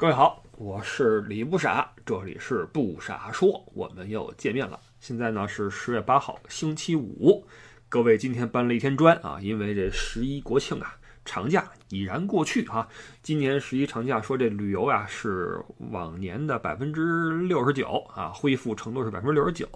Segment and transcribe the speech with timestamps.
[0.00, 4.80] 各位好，我是李不傻，这里是不傻说，我们又见面了。
[4.98, 7.46] 现在呢是十月八号，星期五。
[7.86, 12.88] 各位今天搬了一天砖啊，因为这十一国庆啊，长假已然过去哈。
[13.22, 19.68] 今年十一长假说这旅游啊是往年的百分之六十九啊，恢复程度是百分之六十九，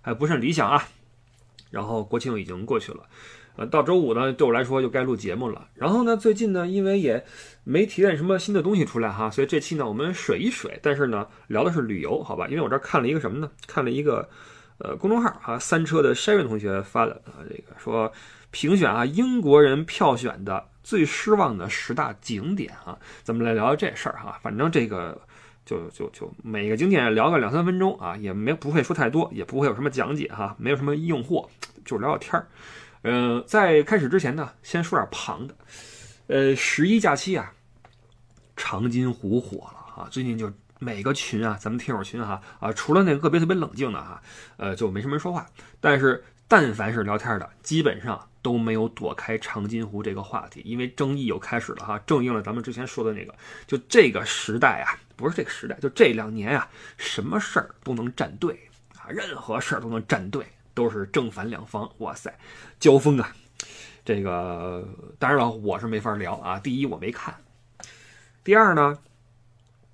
[0.00, 0.82] 还不甚理想啊。
[1.68, 3.06] 然后国庆已经过去了。
[3.56, 5.66] 呃，到周五呢，对我来说就该录节目了。
[5.74, 7.24] 然后呢，最近呢，因为也
[7.64, 10.78] 没提炼什么新的东西出来哈，所以这期呢，我们水一水。
[10.82, 12.46] 但是呢，聊的是旅游，好吧？
[12.48, 13.50] 因为我这儿看了一个什么呢？
[13.66, 14.28] 看了一个
[14.78, 18.12] 呃公众号啊，三车的 Sharon 同学发的啊，这个说
[18.50, 24.38] 评选啊英国人票选的最失望的十大景点啊，咱们来聊聊这事儿哈。
[24.42, 25.18] 反正这个
[25.64, 31.48] 就就就每个景点聊个两三分钟啊，也没不会说太多，也不会有什么讲解哈，没有什么硬货，
[31.86, 32.46] 就聊聊天儿。
[33.08, 35.54] 嗯，在开始之前呢，先说点旁的。
[36.26, 37.52] 呃，十一假期啊，
[38.56, 40.08] 长津湖火了啊！
[40.10, 44.20] 最近就每个群啊，咱们听友群哈啊，除了那个个别特别冷静的哈，
[44.56, 45.46] 呃，就没什么人说话。
[45.80, 53.32] 但是但凡是聊天的，基本上都没有躲开长津湖这个话题，因为争议又开始了哈，正应了咱们之前说的那个，
[53.68, 60.44] 就这个时代啊，不是这个时代，就这两年啊，什么事儿都能站队啊，任何事儿都能站队。
[60.76, 62.38] 都是正反两方，哇塞，
[62.78, 63.34] 交锋啊！
[64.04, 64.86] 这个
[65.18, 66.60] 当然了，我是没法聊啊。
[66.60, 67.32] 第一，我没看；
[68.44, 68.98] 第二呢，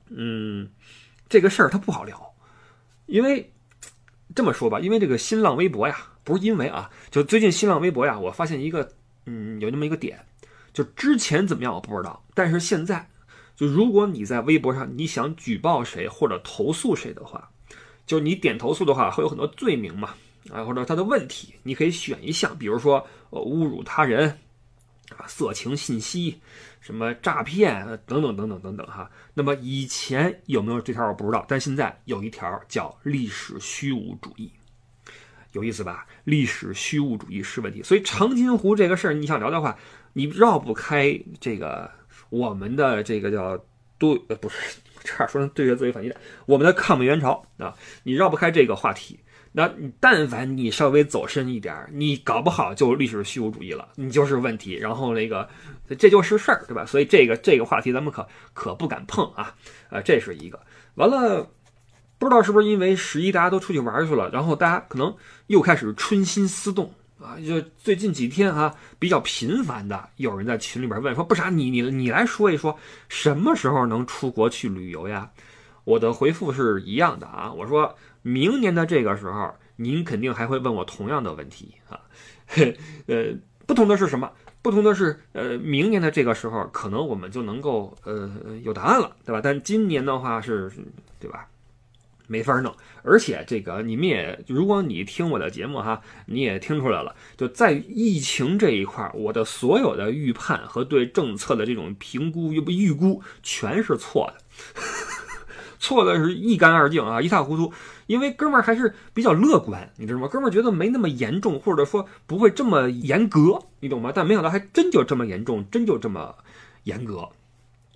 [0.09, 0.69] 嗯，
[1.29, 2.35] 这个事儿它不好聊，
[3.07, 3.53] 因为
[4.35, 8.93] 这么说吧，因为这个新浪微博呀，不是因为啊，就最近新浪微博呀，我发现一个，
[9.27, 10.27] 嗯，有那么一个点，
[10.73, 13.09] 就之前怎么样我不知道，但是现在，
[13.55, 17.51] 就如果你在微博上你想举报谁或者投诉谁的话，
[18.05, 20.15] 就你点投诉的话，会有很多罪名嘛。
[20.51, 24.29] 啊，或者他的问题，你可以选一项，比如说呃侮辱他人
[25.17, 26.41] 啊、色情信息、
[26.81, 29.11] 什么诈骗等等等等等等哈。
[29.35, 34.51] 那么以前有没有这条我不知道，但现在有一条叫历史虚无主义，
[35.53, 36.07] 有意思吧？
[36.25, 39.77] 历史虚无主义是问题，所以长津湖这个事儿你想聊的话，
[40.15, 41.91] 你绕不开这个
[42.31, 43.57] 我们的这个叫
[43.99, 44.57] 对呃不是
[45.05, 49.21] 差点说成对越自卫反击战，我们的抗美援朝啊，你绕不开这个话题。
[49.55, 54.73] 那你但凡你稍微走深一点儿，你搞不好就历史虚无主义了，你就是问题。
[54.73, 55.47] 然后那个，
[55.99, 56.87] 这就是事儿，对吧？
[56.87, 59.55] 所以这个这个话题咱们可可不敢碰啊！
[59.91, 60.59] 啊，这是一个。
[60.95, 61.47] 完了，
[62.19, 65.15] 不知道是不是因为十一大家都出去玩去了，然后大家可能
[65.49, 66.91] 又开始春心思动
[67.21, 67.37] 啊。
[67.47, 72.75] 就最近几天啊，比较频繁的有人在群里边问说：“不啥，你你你来说一说，
[73.11, 75.31] 什么时候能出国去旅游呀？”
[75.85, 77.95] 我的回复是一样的啊，我说。
[78.23, 82.01] 明年的这个时候，您肯定还会问我同样的问题啊，
[83.07, 83.35] 呃，
[83.67, 84.31] 不同的是什么？
[84.63, 88.31] 不同的是，呃，明年的这个时候，可能我们就能够呃
[88.63, 89.41] 有答案了，对吧？
[89.43, 90.71] 但今年的话是，
[91.19, 91.49] 对吧？
[92.29, 92.73] 没法弄。
[93.03, 104.81] 而且这个你们也，如果你听我的节目哈，你也听出来了，就在疫情这一块，我的所有的预判和对政策的这种评估预预估全是错的，
[105.81, 107.73] 错的是一干二净啊，一塌糊涂。
[108.13, 110.29] 因为哥们儿还是比较乐观，你知道吗？
[110.29, 114.13] 哥们儿觉得没那么严重，或者说不会这么严格，你懂吗？
[114.15, 116.35] 但没想到还真就这么严重，真就这么
[116.83, 117.27] 严格。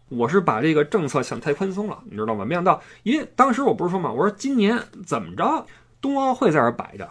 [0.08, 2.46] 我是把这个政策想太宽松了，你知道吗？
[2.46, 5.66] 没想到，因为当时我不是说嘛，我说今年怎么着，
[6.00, 7.10] 冬奥会在这摆着，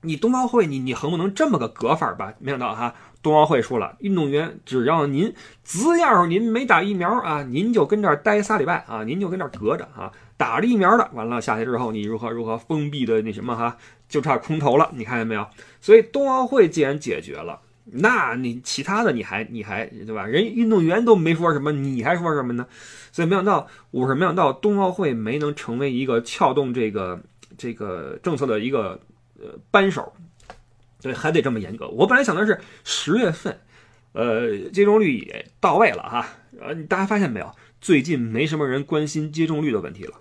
[0.00, 2.32] 你冬奥会你你横不能这么个隔法吧？
[2.38, 2.94] 没想到哈。
[3.22, 5.34] 冬奥会说了，运动员只要您
[5.64, 10.10] 只要您没打疫苗啊，您就跟这儿待仨礼拜啊，您就跟这儿隔着啊。
[10.36, 13.76] 打了疫苗的，完了下去之后，你如何如何封闭的那什么哈，
[14.08, 14.90] 就差空投了。
[14.94, 15.46] 你看见没有？
[15.80, 20.26] 所以冬奥会既然解决了，那你其他的你还你还对吧？
[20.26, 22.66] 人运动员都没说什么，你还说什么呢？
[23.12, 27.20] 所以没想到，我是没想到冬奥会没能成为一个撬动这个
[27.56, 29.00] 这个政策的一个
[29.40, 30.12] 呃扳手。
[31.00, 31.88] 对，还得这么严格。
[31.88, 33.60] 我本来想的是十月份，
[34.12, 36.26] 呃，接种率也到位了哈。
[36.60, 37.50] 呃，大家发现没有？
[37.80, 40.14] 最近没什么人关心接种率的问题了。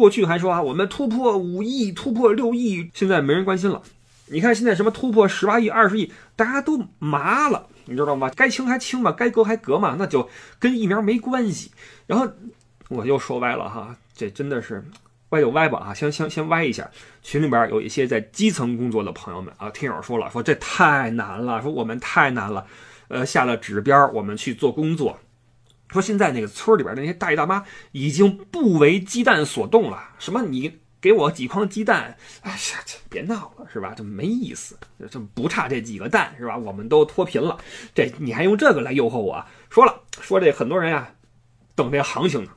[0.00, 3.82] 过去还说啊，我们突破五亿、突破六亿，现在没人关心了。
[4.28, 8.30] 你看现在什么突破十八亿、二十亿，大家都麻了，你知道吗？
[8.34, 10.26] 该清还清嘛，该隔还隔嘛，那就
[10.58, 11.70] 跟疫苗没关系。
[12.06, 12.26] 然后
[12.88, 14.82] 我又说歪了哈，这真的是。
[15.30, 16.90] 歪就歪吧啊，先先先歪一下。
[17.22, 22.66] 群里边有一些在基层工作的朋友们啊，听友说了，说这太难了，说我们太难了，
[23.06, 25.16] 呃，下了指标我们去做工作。
[25.92, 33.94] 说现在那个村里边那些大爷大妈已经不为鸡蛋所动了，什么你给我几筐鸡蛋，哎呀，这别闹了是吧？
[33.96, 34.78] 这没意思，
[35.10, 36.56] 这不差这几个蛋是吧？
[36.56, 37.58] 我们都脱贫了，
[37.94, 39.44] 这你还用这个来诱惑我？
[39.68, 41.10] 说了说这很多人呀。
[41.76, 42.50] 等这行情呢。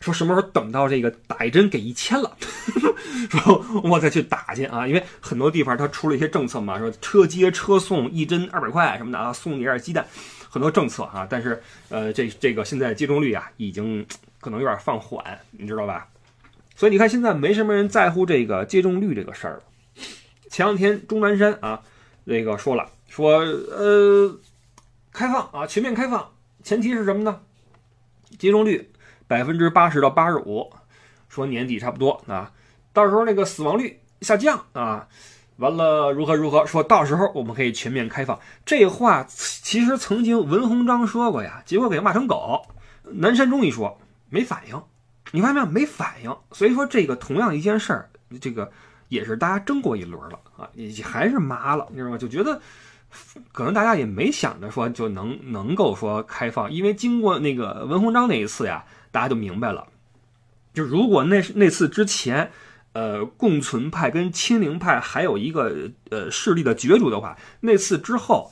[0.00, 2.34] 说什么时候等到这个打一针给一千了，
[3.28, 4.86] 说我再去打去啊！
[4.86, 10.06] 因为很多地方它出了一些政策嘛，说车接车送一针二百块什么的啊，送你点鸡蛋，
[10.48, 11.26] 很多政策啊。
[11.28, 14.06] 但是呃，这这个现在接种率啊，已经
[14.40, 16.08] 可能有点放缓，你知道吧？
[16.74, 19.62] 所以你看现在没什么人在乎这个接种率这个事儿了。
[20.50, 21.82] 前两天钟南山啊，
[22.24, 24.38] 那个说了，说呃，
[25.12, 27.40] 开放啊，全面开放，前提是什么呢？
[28.38, 28.90] 接种率。
[29.26, 30.72] 百分之八十到八十五，
[31.28, 32.50] 说年底差不多啊，
[32.94, 35.06] 到时候那个死亡率下降啊，
[35.58, 36.66] 完了如何如何？
[36.66, 38.40] 说到时候我们可以全面开放。
[38.66, 42.62] 这话其实曾经文鸿章说过呀，结果给骂成狗。
[43.04, 44.82] 南山中一说没反应，
[45.30, 45.66] 你发现没有？
[45.66, 46.36] 没反应。
[46.52, 48.10] 所以说这个同样一件事儿，
[48.40, 48.72] 这个
[49.08, 52.18] 也是大家争过一轮了啊，也还是麻了，你知道吗？
[52.18, 52.60] 就觉得
[53.52, 58.84] 可能大家也没想着说就能能够说开放，因为经过那个文鸿章那一次呀。
[59.10, 59.86] 大家就明白了，
[60.74, 62.52] 就如果那那次之前，
[62.98, 68.50] 呃，共存派跟清零派还有一个呃势力的角逐的话，那次之后，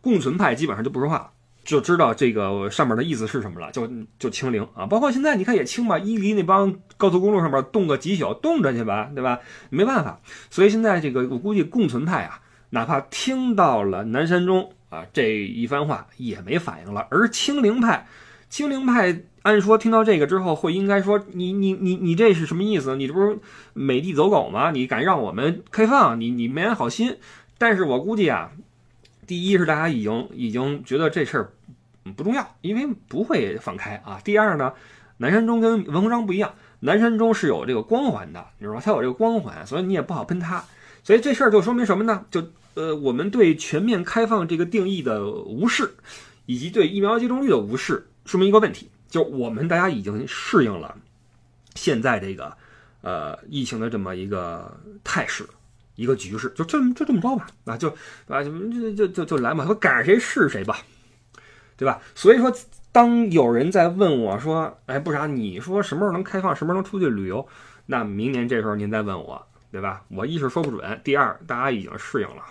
[0.00, 1.30] 共存派基本上就不说话，
[1.62, 3.86] 就知道这个上面的意思是什么了，就
[4.18, 4.86] 就清零啊。
[4.86, 9.40] 包括现在你看也清吧，伊犁那帮高速公路上面冻个几宿，冻着去吧，对吧？
[9.68, 10.18] 没办法，
[10.48, 12.40] 所以现在这个我估计共存派啊，
[12.70, 18.06] 哪怕听到了南山中啊这一番话也没反应了，而清零派。
[18.52, 22.94] 清零派按说听到这个之后会应该说你你你你这是什么意思？
[22.96, 23.38] 你这不是
[23.72, 24.70] 美帝走狗吗？
[24.72, 26.20] 你敢让我们开放？
[26.20, 27.16] 你你没安好心。
[27.56, 28.52] 但是我估计啊，
[29.26, 31.52] 第一是大家已经已经觉得这事儿
[32.14, 34.20] 不重要，因为不会放开啊。
[34.22, 34.74] 第二呢，
[35.16, 38.82] 南山中跟文鸿章不一样，南山中是有这个光环的，你知道吧？
[38.84, 40.62] 他有这个光环，所以你也不好喷他。
[41.02, 42.26] 所以这事儿就说明什么呢？
[42.30, 45.94] 就呃，我们对全面开放这个定义的无视，
[46.44, 48.08] 以及对疫苗接种率的无视。
[48.24, 50.96] 说明一个问题，就我们大家已经适应了
[51.74, 52.56] 现在这个
[53.00, 55.44] 呃疫情的这么一个态势，
[55.96, 57.88] 一个局势，就这么就这么着吧，啊就
[58.28, 60.78] 啊就就就就来嘛，说赶上谁是谁吧，
[61.76, 62.00] 对吧？
[62.14, 62.54] 所以说，
[62.92, 67.46] 当有人在问我说，哎，不啥，你说什么时候能开放，什么时候能出去旅游？
[67.86, 70.04] 那明年这时候您再问我，对吧？
[70.08, 72.42] 我一是说不准，第二大家已经适应了。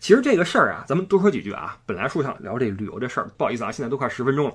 [0.00, 1.78] 其实这个事儿啊，咱们多说几句啊。
[1.86, 4.54] 本来说想聊这旅游这事儿，不好意思啊，现在都快十分钟了。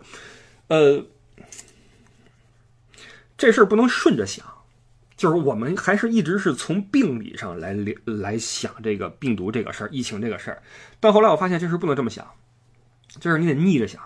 [0.68, 1.06] 呃，
[3.38, 4.46] 这事儿不能顺着想，
[5.18, 7.76] 就是我们还是一直是从病理上来
[8.06, 10.62] 来想这个病毒这个事儿、疫情这个事儿。
[11.00, 12.26] 但后来我发现这事不能这么想，
[13.20, 14.02] 就是你得逆着想，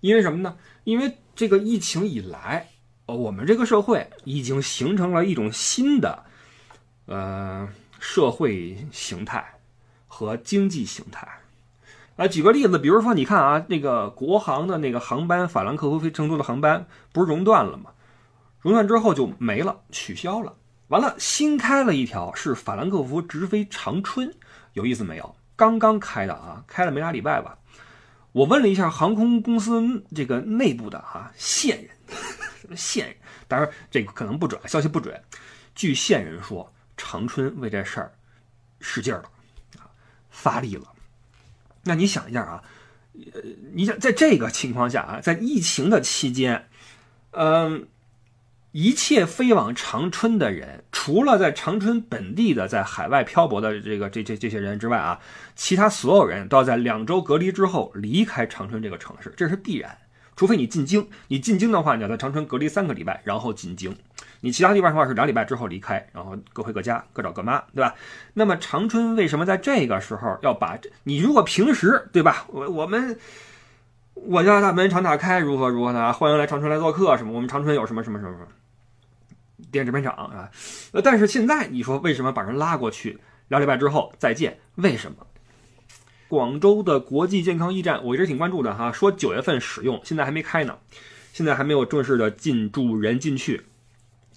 [0.00, 0.56] 因为什么呢？
[0.84, 2.68] 因为这个疫情以来，
[3.06, 6.24] 呃我们这个社会已经形成了一种新的
[7.06, 7.68] 呃
[8.00, 9.53] 社会形态。
[10.14, 11.26] 和经济形态，
[12.14, 17.90] 啊，举个例子，比如说，你看啊，那个国航的那个航班，法兰克福飞成都的航班不是熔断了吗？
[18.60, 20.54] 熔断之后就没了，取消了。
[20.86, 24.32] 完了，新开了一条是法兰克福直飞长春，
[24.74, 25.34] 有意思没有？
[25.56, 27.58] 刚刚开的啊，开了没俩礼拜吧。
[28.30, 31.90] 我问了一下航空公司这个内部的哈线人，
[32.60, 33.16] 什么线人？
[33.48, 35.20] 当然这个可能不准，消息不准。
[35.74, 38.12] 据线人说，长春为这事儿
[38.78, 39.24] 使劲了。
[40.34, 40.92] 发力了，
[41.84, 42.62] 那你想一下啊，
[43.32, 43.40] 呃，
[43.72, 46.68] 你想在这个情况下啊，在疫情的期间，
[47.30, 47.86] 嗯，
[48.72, 55.20] 一切飞往长春的人，除了在长春本地的在海外漂泊的这个这这这些人之外啊，
[55.54, 59.96] 其他所有人都要在两周隔离之后离开长春这个城市，这是必然。
[60.36, 63.96] 除非你进京，你进京的话，你要在长春隔离三个礼拜，然后进京。
[64.40, 67.94] 你其他地方的话是两礼拜之后离开，然后各回各家，各找各妈，对吧？
[68.34, 71.18] 那么长春为什么在这个时候要把你？
[71.18, 72.44] 如果平时对吧？
[72.48, 73.18] 我我们
[74.14, 76.12] 我家大门常打开，如何如何的？
[76.12, 77.32] 欢迎来长春来做客，什么？
[77.32, 78.46] 我们长春有什么什么什么什么
[79.70, 80.50] 电制片厂啊？
[81.02, 83.18] 但是现在你说为什么把人拉过去？
[83.48, 84.58] 两礼拜之后再见？
[84.74, 85.26] 为什么？
[86.34, 90.76] 广州的国际健康驿站，我一直挺关注的哈，说九月份使用，现在还没开呢，
[91.32, 93.62] 现在还没有正式的进驻人进去，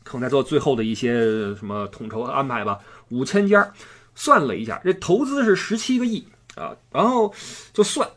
[0.04, 1.20] 可能在做最后的一些
[1.56, 2.78] 什么统筹安排吧。
[3.10, 3.74] 五千家，
[4.14, 6.24] 算了一下，这投资是十七个亿
[6.56, 7.34] 啊，然后
[7.74, 8.08] 就算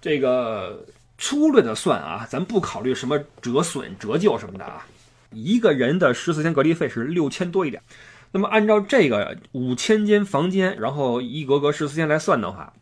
[0.00, 0.86] 这个
[1.18, 4.86] 粗略的算啊，咱不考虑什么折损折旧什么的啊，
[5.32, 7.82] 一个人的十四天隔离费是六千多一点，
[8.32, 12.72] 那么按照这个五千间房间，然后一格格十四天来算的话。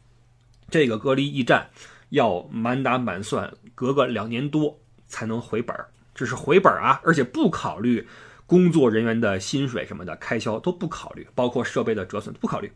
[0.69, 1.69] 这个隔离驿站
[2.11, 8.07] 要满打满算隔个两年多才能回本儿，这是回本儿啊，而且不考虑
[8.47, 12.73] 工作人员的薪水什么的开销都不考虑，包括设备的折损不考虑。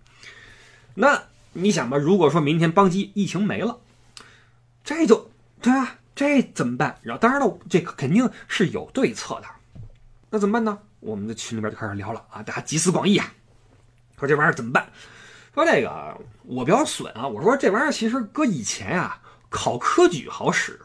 [0.95, 3.79] 那你想吧，如果说明天邦基疫情没了，
[4.85, 5.31] 这就
[5.61, 5.99] 对吧？
[6.15, 6.99] 这怎么办？
[7.03, 9.47] 然后当然了，这个肯定是有对策的。
[10.29, 10.79] 那怎么办呢？
[11.01, 13.33] 我们的群里边就开始聊了啊，大家集思广益啊，
[14.19, 14.87] 说这玩意儿怎么办？
[15.55, 20.79] 说这个我比较损啊，我说这玩意儿其实搁以前啊，考科举好使，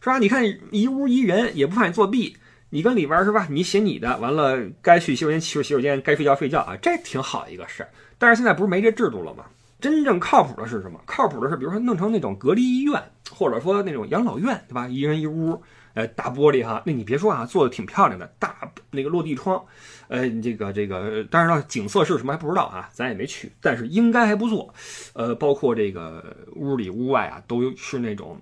[0.00, 0.18] 是吧？
[0.18, 2.36] 你看一屋一人也不怕你作弊，
[2.70, 3.46] 你跟里边是吧？
[3.48, 7.88] 你写你的，完了该去洗手间去洗手间，该睡觉睡觉啊，这挺好一个事儿。
[8.18, 9.44] 但是现在不是没这制度了吗？
[9.80, 10.98] 真正靠谱的是什么？
[11.04, 14.88] 靠谱的是，比如说弄成那种隔离医院，或者说那种养老院，对吧？
[14.88, 15.62] 一人一屋，
[15.94, 18.56] 呃，大玻璃哈，那你别说啊，做的挺漂亮的，大
[18.90, 19.64] 那个落地窗，
[20.08, 24.74] 呃，这个这个，当然了，景色是什么还不知道啊，咱也没去，但是应该还不错。
[25.14, 28.40] 呃，包括这个屋里屋外啊，都是那种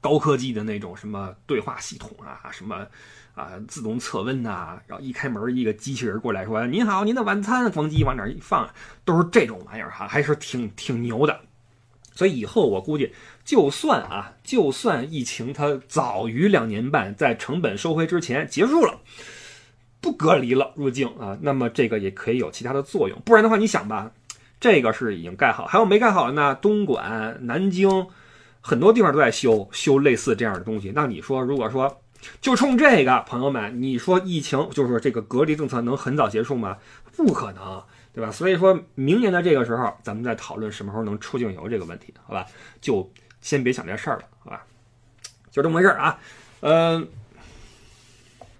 [0.00, 2.86] 高科技的那种什么对话系统啊，什么。
[3.36, 8.66] 啊，自动测温呐，然后一开门，一个机器人过来说：“您好，您的晚餐。”咣叽往哪一放，
[9.04, 11.38] 都是这种玩意儿哈，还是挺挺牛的。
[12.16, 13.12] 所以以后我估计，
[13.44, 18.98] 就算啊，就算疫情它早于两年半在成本收回之前结束了，
[20.00, 23.16] 不隔离了入境啊，那么这个也可以有其他的作用。
[23.24, 24.10] 不然的话，你想吧，
[24.58, 26.54] 这个是已经盖好，还有没盖好的呢？
[26.54, 28.06] 东莞、南京
[28.60, 30.90] 很多地方都在修修类似这样的东西。
[30.94, 32.00] 那你说，如果说，
[32.40, 36.78] 就冲这个，朋友们，你说疫情就是这个隔离政策能很早结束吗？
[37.14, 37.82] 不可能，
[38.16, 38.32] 对吧？
[38.32, 42.46] 所以说明年的这个时候，咱们再讨论什么时候能出境游这个问题，好吧？
[42.80, 44.64] 就先别想这事儿了，好吧？
[45.50, 46.18] 就这么回事儿啊。
[46.60, 47.06] 嗯，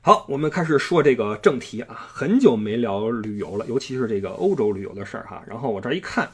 [0.03, 2.07] 好，我们开始说这个正题啊。
[2.07, 5.43] 很久没聊旅游了，尤其是这个欧洲旅游的事儿哈。
[5.47, 6.29] 然后我这一看，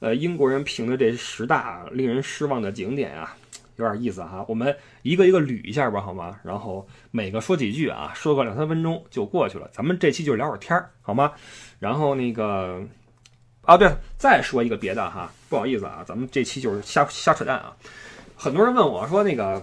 [0.00, 3.34] 呃，英国人评的这十大令人失望的景点啊。
[3.76, 6.38] 有点意思哈，我们一个一个捋一下吧，好吗？
[6.42, 9.68] 然后每个说几句啊，说个两三分钟就过去了。
[9.72, 11.32] 咱们这期就聊会儿天儿，好吗？
[11.78, 12.82] 然后那个
[13.62, 17.76] 啊，对，再说一个别的哈，不好意思啊，咱们这期就是瞎瞎扯淡啊。
[18.34, 19.62] 很多人问我说那个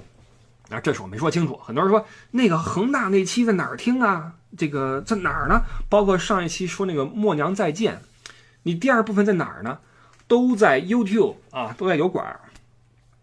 [0.70, 1.56] 啊，这是我没说清楚。
[1.58, 4.34] 很多人说那个恒大那期在哪儿听啊？
[4.56, 5.62] 这个在哪儿呢？
[5.90, 8.00] 包括上一期说那个默娘再见，
[8.62, 9.80] 你第二部分在哪儿呢？
[10.28, 12.40] 都在 YouTube 啊，都在油管。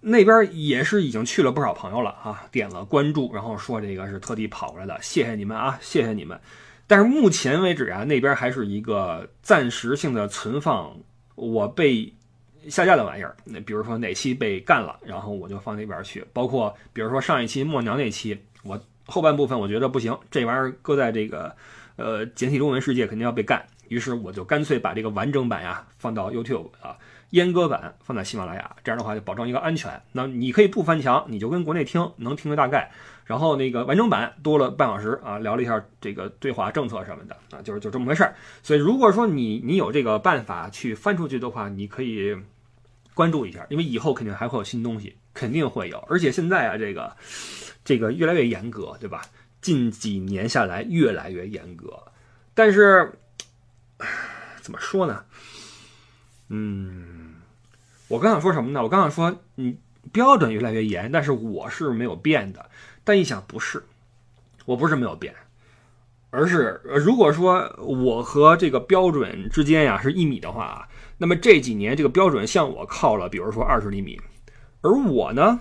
[0.02, 6.40] 那边也是已经去了不少朋友了啊，点了关注，然后说这个是特地跑过来的，谢谢你们啊，谢谢你们。
[6.86, 10.96] 但是目前为止啊，那边还是一个暂时性的存放
[11.34, 12.12] 我被
[12.68, 13.36] 下架的玩意儿。
[13.44, 16.24] 那比如说哪期被干了，然后我就放那边去。
[16.32, 21.54] 包括比如说上一期默娘那期，我后半部分我觉得不行，这玩意儿搁在这个
[21.96, 26.96] 呃简体中文世界肯定要被干，于是我就干脆把这个完整版呀放到 YouTube 啊。
[27.32, 30.02] 阉割版放在喜马拉雅，这样的话就保证一个安全。
[30.12, 32.90] 那你可以不翻墙，你就跟国内听，能听个大概。
[33.24, 38.34] 然后那个完整版多了半小时啊，聊了一下这个对华政策什么的啊，就是就这么回事儿。
[38.62, 42.36] 所以如果说你你有这个办法去翻出去的话，你可以
[43.14, 45.98] 关注一下，因为以后肯定还会有新东西，肯定会有。
[46.08, 47.16] 而且现在啊，这个
[47.84, 49.22] 这个越来越严格，对吧？
[49.60, 52.02] 近几年下来越来越严格，
[52.54, 53.12] 但是
[54.60, 55.22] 怎么说呢？
[56.50, 57.34] 嗯。
[58.08, 58.82] 我刚想说什么呢？
[58.82, 59.78] 我刚想说，你
[60.12, 62.68] 标准越来越严，但是我是没有变的。
[63.04, 63.84] 但一想，不是，
[64.66, 65.34] 我不是没有变，
[66.30, 70.88] 而是如果说我和这个标准之间呀是一米的话，
[71.18, 74.20] 那么这几年这个标准向我靠了，比如说二十厘米，
[74.82, 75.60] 而我呢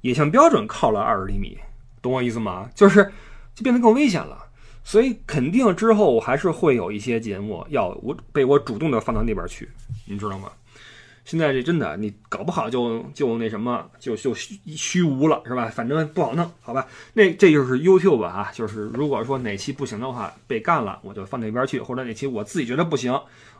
[0.00, 1.58] 也向标准靠了二十厘米，
[2.00, 2.70] 懂我意思吗？
[2.74, 3.12] 就是
[3.54, 4.46] 就变得更危险了。
[4.90, 9.70] 所以肯定之后我还是会有一些节目要我被我主动的放到那边去，
[10.04, 10.50] 你知道吗？
[11.24, 15.66] 现在这真的，你搞不好就就那什么，就就虚虚无了，是吧？
[15.66, 16.84] 反正不好弄，好吧？
[17.12, 23.16] 那这就是 YouTube 啊，就是如果说哪期不行的话，被干了，我就放那边去；或者哪期我自己觉得不行，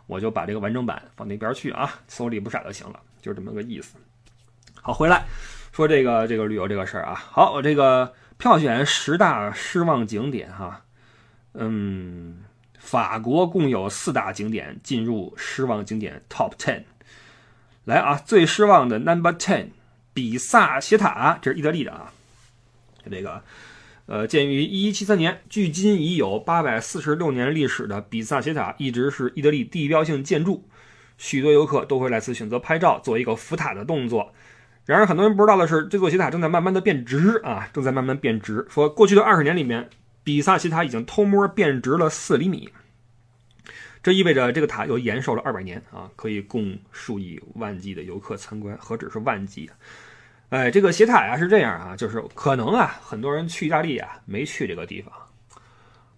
[0.09, 3.95] 我就把这个完整版放那边去啊，搜里不傻就行了，就这么个意思。
[4.83, 5.25] 好，回来
[5.71, 7.15] 说这个这个旅游这个事儿啊。
[7.15, 10.83] 好，我这个票选十大失望景点哈，
[11.55, 12.45] 嗯，
[12.79, 16.85] 法国共有四大景点进入失望景点 Top Ten。
[17.85, 19.71] 来啊，最失望的 Number Ten，
[20.13, 22.13] 比萨斜塔，这是意大利的啊。
[23.11, 23.43] 这个，
[24.07, 30.69] 呃，建于一一七三年，距今已有八百四十六年历史的比萨斜塔，一直是意大利地标性建筑，
[31.17, 34.33] 许多游客都会来此选择拍照，做一个扶塔的动作。
[34.85, 38.67] 然而，很多人不知道的是，这座斜塔正在慢慢的变直啊，正在慢慢变直。
[38.69, 39.89] 说过去的二十年里面，
[40.23, 42.69] 比萨斜塔已经偷摸变直了四厘米。
[44.03, 49.77] 这意味着这个塔又延寿了二百年啊，可以供数以万计的游客参观，何止是万计啊！
[50.49, 55.13] 哎，这个斜塔呀是这样啊，就是可能啊，很多人去意大利啊没去这个地方，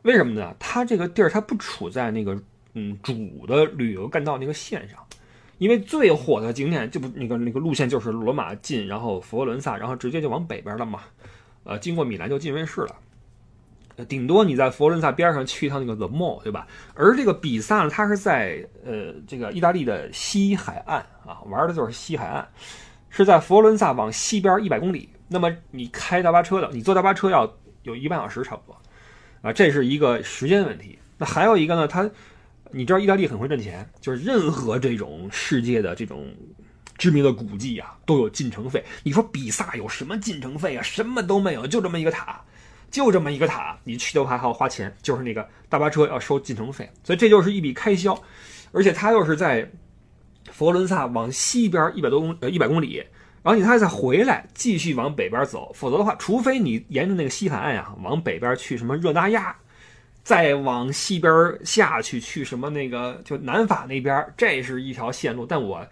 [0.03, 0.55] 为什么呢？
[0.61, 2.41] 它这个地儿它不处在那个
[2.75, 5.05] 嗯主的旅游干道那个线上，
[5.59, 11.01] 因为最火的景点就不那个那个路线就是罗马进，然后佛罗伦萨，然后直接就往北边了嘛。
[11.65, 12.97] 呃，经过米兰就进瑞士了。
[14.09, 16.67] 顶多你在佛罗伦萨边上去一趟那个 The Mall，对吧？
[16.95, 22.47] 而这个比萨呢，它是在呃这个意大利的西海岸啊，玩的就是西海岸，
[23.11, 25.09] 是在佛罗伦萨往西边一百公里。
[25.29, 27.51] 那么你开大巴车的，你坐大巴车要
[27.83, 28.77] 有一个半小时差不多
[29.43, 30.99] 啊，这是一个时间问题。
[31.19, 32.11] 那还有一个呢，它
[32.71, 36.27] 你知道意大利很会挣钱，就是任何这种世界的这种
[36.99, 38.85] 知名的古迹啊，都有进城费。
[39.03, 40.83] 你说比萨有什么进城费啊？
[40.83, 42.43] 什么都没有，就这么一个塔。
[42.93, 48.17] 就这么一个塔，你去的话还要花钱，就是那个大巴车要收进城费，所以这就是一笔开销，
[48.71, 49.69] 而且它又是在
[50.51, 52.97] 佛罗伦萨往西边一百多公呃一百公里，
[53.43, 59.57] 然后你还再回来继续往北边走，否则的话，除非你沿着那个西海岸呀往北边去什么热那亚，
[60.23, 61.33] 再往西边
[61.65, 65.85] 下去去什么那个就南法那边，这是一条线路，但我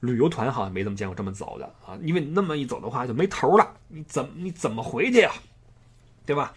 [0.00, 5.30] 旅游团好像没怎么见过这么走的啊，因为你那么一走的话就没头了，你怎么你怎么回去呀？
[6.28, 6.52] 对吧？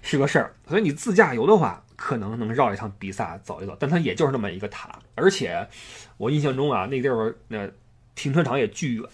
[0.00, 5.68] 是个事儿，所以你自驾游的话，可能能绕一趟比萨走一走，但它也就是那么一个塔，而且
[6.18, 7.68] 我印象中啊，那地方那
[8.14, 9.04] 停车场也巨远，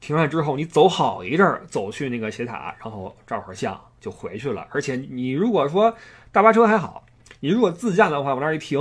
[0.00, 4.66] 停完之后你走好一阵儿，走去那个斜塔，然后照会儿相就回去了。
[4.72, 5.96] 而且你如果说
[6.32, 7.06] 大巴车还好，
[7.38, 8.80] 你如果自驾的话，往那儿一停，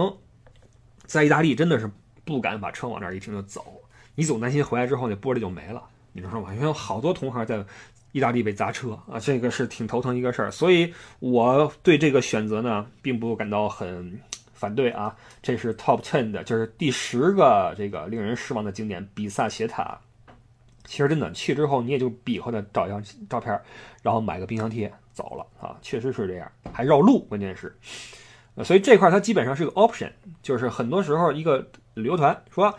[1.05, 1.87] 在意大利真的是
[2.25, 3.83] 不敢把车往那儿一停就走，
[4.15, 6.51] 你总担心回来之后那玻璃就没了，你知道吗？
[6.55, 7.63] 因为有好多同行在。
[8.11, 14.19] 意大利被砸车啊，这个是挺头疼一个事儿，所以我对这个选择呢，并不感到很
[14.53, 15.15] 反对啊。
[15.41, 19.99] 这是 Top Ten 的，就是第十个这个令人失望的景点——比萨斜塔。
[20.85, 23.59] 其实真的去之后，你也就比划着找一张照片，
[24.01, 27.75] 然后买个冰箱贴走了啊，确实是这样，还绕路，关键是。
[28.63, 30.11] 所以这块它基本上是个 option，
[30.41, 32.73] 就是很多时候一个旅游团说，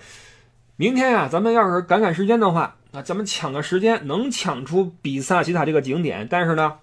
[0.81, 2.75] 明天啊，咱们要是赶赶时间的话。
[2.93, 6.79] 啊，咱们抢个时间，能抢出比萨斜塔这个景点，但是呢，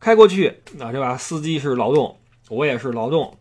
[0.00, 0.48] 开过去
[0.80, 1.16] 啊，对吧？
[1.16, 2.18] 司机是劳动，
[2.48, 3.38] 我也是劳动，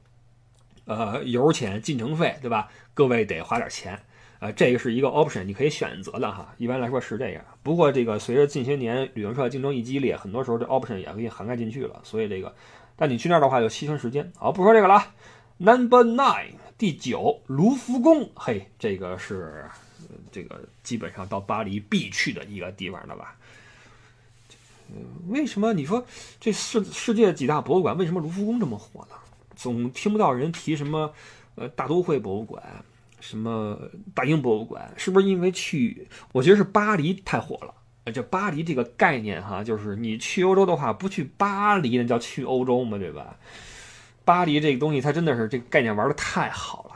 [0.85, 2.69] 呃，油钱、进城费，对吧？
[2.93, 3.99] 各位得花点钱，
[4.37, 6.53] 呃，这个是一个 option，你可以选择的哈。
[6.59, 7.43] 一般来说是这样。
[7.63, 11.99] 不过这个随着近些年旅行社竞争一激烈，很多时候这 option 也给你涵盖进去了。
[12.03, 12.53] 所以这个，
[12.95, 14.31] 但你去那儿的话就牺牲时间。
[14.37, 15.03] 好，不说这个了。
[15.57, 18.29] Number nine，第九，卢浮宫。
[18.35, 19.65] 嘿，这个是。
[20.37, 23.35] 这个基本上到巴黎必去的一个地方了吧？
[25.29, 26.05] 为什么你说
[26.39, 29.15] 这世世界几大博物馆，为什么卢浮宫这么火呢？
[29.55, 31.11] 总听不到人提什么
[31.55, 32.63] 呃大都会博物馆，
[33.19, 33.77] 什么
[34.13, 36.07] 大英博物馆，是不是因为去？
[36.31, 37.73] 我觉得是巴黎太火了。
[38.13, 42.97] 这巴黎这个概念哈，就是你去欧洲的话，不去巴黎那叫去欧洲吗？
[42.97, 43.35] 对吧？
[44.23, 46.86] 巴黎这个东西，它真的是这个概念玩的太好。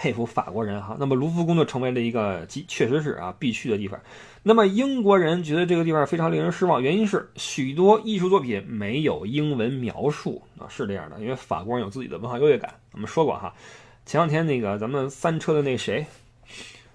[0.00, 4.00] 佩服法国人哈，那么卢浮宫就成为了一个，确实是啊必去的地方。
[4.42, 12.72] 那么英国人觉得这个地方非常令人失望，原因是许多艺术作品没有英文描述啊，是这样的，因为法国人有自己的文化优越感。
[12.92, 13.52] 我们说过哈，
[14.06, 16.06] 前两天那个咱们三车的那谁，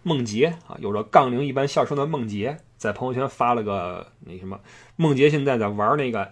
[0.02, 4.60] 梦洁啊，有着杠铃一般笑声的梦洁，在朋友圈发了个那什么，
[4.96, 6.28] 梦洁现在在玩那个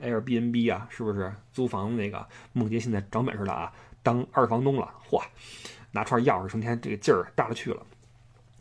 [0.00, 2.24] Airbnb 啊，是不是租房子那个？
[2.52, 3.72] 梦洁现在长本事了啊。
[4.08, 5.20] 当二房东了，嚯，
[5.90, 7.82] 拿串钥匙，成天这个劲儿大了去了。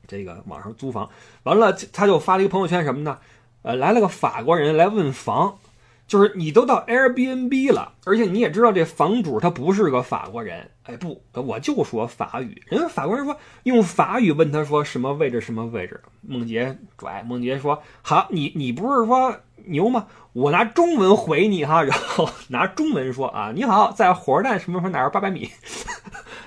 [0.05, 1.09] 这个网上租房
[1.43, 3.17] 完了，他就发了一个朋友圈什么呢？
[3.61, 5.57] 呃，来了个法国人来问房，
[6.05, 10.69] 就是你都到 Airbnb 了，而且你也知道这房主他不是个法国人。
[10.83, 12.61] 哎，不，我就说法语。
[12.65, 16.01] 人家法国人说用法语问他说什么位置什么位置。
[16.21, 20.07] 梦洁拽，梦洁说好，你你不是说牛吗？
[20.33, 25.49] 我拿中文回你哈，然后 拿中文说啊，你好，在火车站什么什么哪儿八百米，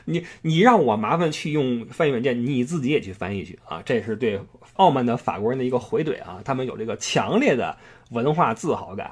[0.05, 4.41] 你你让我麻烦去用翻译软件，你自己也去翻译去啊，这是对
[4.75, 7.77] 傲慢的法国人的一个回怼啊，他们有这个强烈的
[8.11, 9.11] 文化自豪感，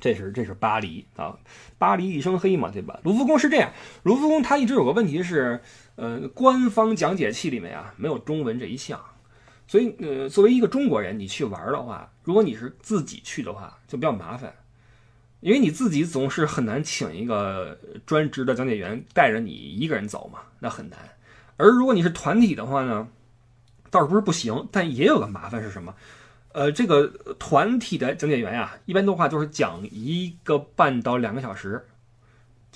[0.00, 1.36] 这是这是巴黎啊，
[1.78, 2.98] 巴黎一身黑嘛，对吧？
[3.04, 3.70] 卢浮宫是这样，
[4.02, 5.60] 卢浮宫它一直有个问题是，
[5.94, 9.00] 呃，官方讲解器里面啊没有中文这一项。
[9.68, 14.54] 所以，呃，作为一个中国人，你去玩的话，如果你是自己去的话，就比较麻烦，
[15.40, 17.76] 因为你自己总是很难请一个
[18.06, 20.98] 专职的讲解员带着你一个人走嘛，那很难。
[21.56, 23.08] 而如果你是团体的话呢，
[23.90, 25.94] 倒是不是不行，但也有个麻烦是什么？
[26.52, 27.06] 呃，这个
[27.38, 31.84] 团体的讲解员呀，一般的话就是讲一个半到两个小时。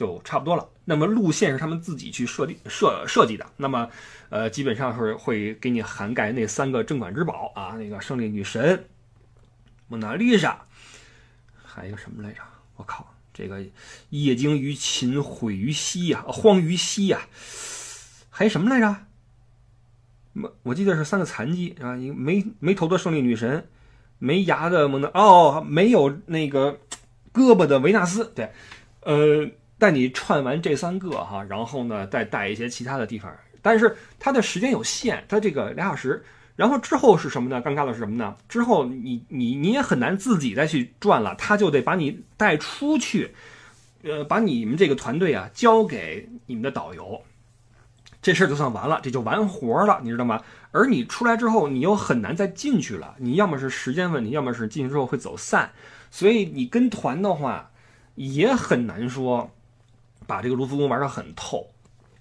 [0.00, 0.66] 就差不多了。
[0.86, 3.44] 那么路线是他们自己去设定设设计的。
[3.58, 3.86] 那么，
[4.30, 8.82] 呃，基本上是会给你涵盖那三个镇馆之宝啊，那个胜利女神、
[9.88, 10.58] 蒙娜丽莎，
[11.62, 12.40] 还有什么来着？
[12.76, 13.62] 我靠，这个
[14.08, 17.20] 夜惊于秦，毁于西呀，荒于西呀，
[18.30, 18.96] 还有什么来着？
[20.32, 23.68] 我我记得是三个残疾啊，一个没没头的胜利女神，
[24.18, 26.80] 没牙的蒙娜，哦，没有那个
[27.34, 28.50] 胳膊的维纳斯，对，
[29.02, 29.50] 呃，
[29.81, 36.23] 带你串完这三个哈，然后呢再带一些其他的地方，但是它的时间有限，它这个俩小时，
[36.55, 37.61] 然后之后是什么呢？
[37.61, 38.37] 尴尬的是什么呢？
[38.49, 43.35] 之后你你你也很难自己再去转了，他就得把你带出去，
[44.05, 47.23] 呃，把你们这个团队啊交给你们的导游。
[48.23, 50.43] 这事儿就算完了，这就完活了，你知道吗？
[50.73, 53.14] 而你出来之后，你又很难再进去了。
[53.19, 55.73] 你要么是时间问题，要么是进去之后会走散。
[56.11, 57.71] 所以你跟团的话，
[58.16, 59.51] 也很难说
[60.31, 61.69] 把这个卢浮宫玩得很透。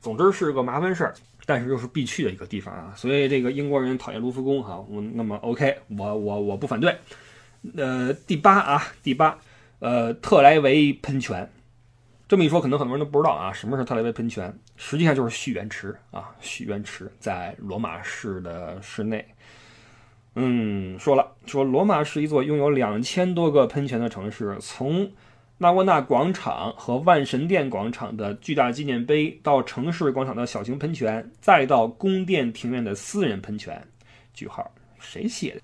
[0.01, 1.13] 总之是个麻烦事儿，
[1.45, 2.91] 但是又是必去的一个地方啊。
[2.95, 6.95] 所以这个英国人讨厌卢浮宫哈，我那么 OK，我我我不反对。
[7.75, 9.37] 呃，第八啊，第八，
[9.79, 11.47] 呃，特莱维喷泉。
[12.27, 14.57] 这么一说，可能很多人都不知道啊，什么是特莱维喷泉？
[14.77, 19.25] 实际上就是蓄源池啊，蓄源池在罗马市的市内。
[20.35, 25.11] 嗯，说了，说罗马是一座拥有两千多个喷泉的城市，从
[25.61, 33.85] 纳沃纳广场和万神殿广场的巨大纪念碑，到城市广场的小型喷泉，再到宫殿庭院的私人喷泉。
[34.33, 35.61] 句号，谁写的？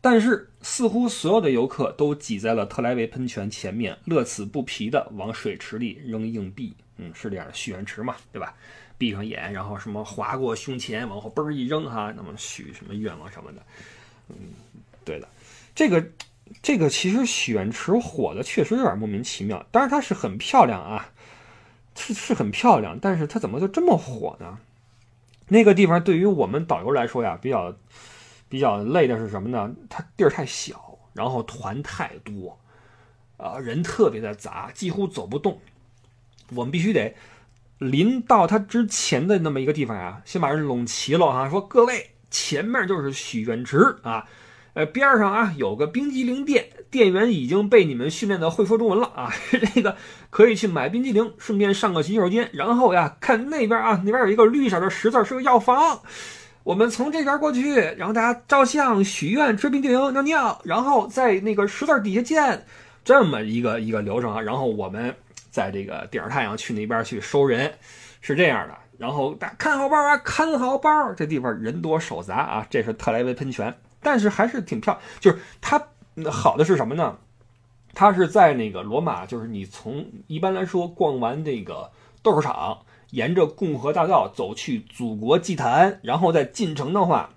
[0.00, 6.74] 但是，似乎所有的游客都挤在了特莱维喷泉前面，乐此不疲地往水池里扔硬币。
[6.96, 8.52] 嗯，是这样，许愿池嘛，对吧？
[8.98, 13.62] 闭上眼，然后什么划过胸前，往后嘣儿一扔，哈，那么许什么愿望什么的。
[14.30, 14.36] 嗯，
[15.04, 15.28] 对的，
[15.76, 16.04] 这个
[16.62, 19.64] 这个其实许愿池火的确实有点莫名其妙。
[19.70, 21.08] 当然它是很漂亮啊，
[21.94, 24.58] 是是很漂亮，但是它怎么就这么火呢？
[25.48, 27.74] 那个地方对于我们导游来说呀，比较。
[28.48, 29.74] 比较累的是什么呢？
[29.90, 32.56] 它地儿太小，然后团太多，
[33.38, 35.60] 啊，人特别的杂，几乎走不动。
[36.54, 37.12] 我们必须得
[37.78, 44.28] 临到它之前的那么一个地方啊，先把人拢齐了啊，说各位，前面就是许愿池啊，
[44.76, 49.32] 呃，边上啊有个冰激凌店，店员已经被你们训练的会说中文了啊，
[49.74, 49.96] 这个
[50.28, 56.02] 可以去买冰激凌，顺便上个洗手间，然后呀，看那边啊，那边有一个绿色的十字，是个药房。
[56.62, 62.66] 我们从这边过去，然后大家照相、许愿、吃冰激凌、尿尿，然后在那个十字底下见，
[63.02, 64.42] 这么一个一个流程啊。
[64.42, 65.14] 然后我们
[65.50, 67.72] 在这个顶着太阳去那边去收人，
[68.20, 68.74] 是这样的。
[68.98, 72.66] 然后大家看好包啊，看好包，这地方人多手杂啊。
[72.68, 75.02] 这是特莱维喷泉，但是还是挺漂亮。
[75.20, 75.82] 就是它
[76.30, 77.16] 好的是什么呢？
[77.94, 81.90] 它是在那个罗马，就是你从一般来说逛完这个
[82.22, 82.78] 斗兽场。
[83.10, 87.30] 沿着共和大道走去祖国祭坛，然后再进城的话，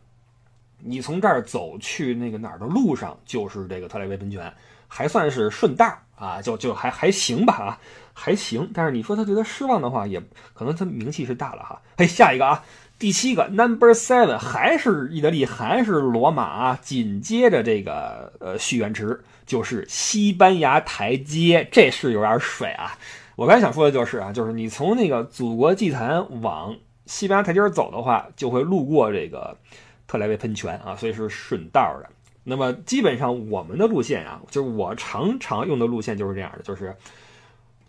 [0.80, 4.52] 你从这儿走去那个哪儿的路上就是这个特莱维喷泉，
[4.88, 7.80] 还算是顺道啊，就就还还行吧啊，
[8.14, 8.70] 还行。
[8.74, 10.20] 但是你说他觉得失望的话，也
[10.56, 11.80] 可能他名气是大了哈。
[11.96, 12.64] 嘿，下一个啊，
[13.00, 16.80] 第七个 Number Seven 还是意大利，还是罗马啊。
[16.82, 22.98] 紧接着这个呃许愿池就是西班牙台阶，这是有点水啊。
[23.38, 29.58] 我刚才想说的就是啊，就是你从那个祖国祭坛往西班牙台阶走的话，就会路过这个
[30.06, 32.10] 特莱维喷泉啊，所以是顺道的。
[32.44, 36.94] 那么基本上我们的路线啊，就是我常常用的路线就是这样的，就是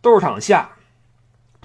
[0.01, 0.71] 斗兽场下，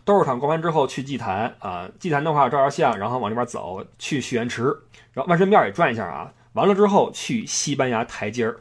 [0.05, 4.63] 斗兽场逛完之后去祭坛啊，祭坛的话照照相，然后往那边走去许愿池，
[5.11, 8.55] 然后万神庙也转一下啊，完了之后去西班牙台阶儿，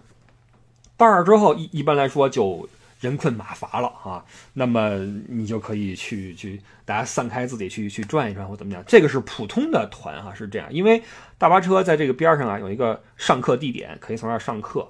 [0.97, 2.69] 到那儿之后一一般来说就。
[3.01, 4.97] 人困马乏了啊，那么
[5.29, 8.83] 你就可以去去，大家散开自己去去转一转或怎么样。
[8.87, 11.03] 这个是普通的团哈，是这样，因为
[11.37, 14.89] 大巴车在这个边儿上啊有一个上课地点，可以从那儿上课。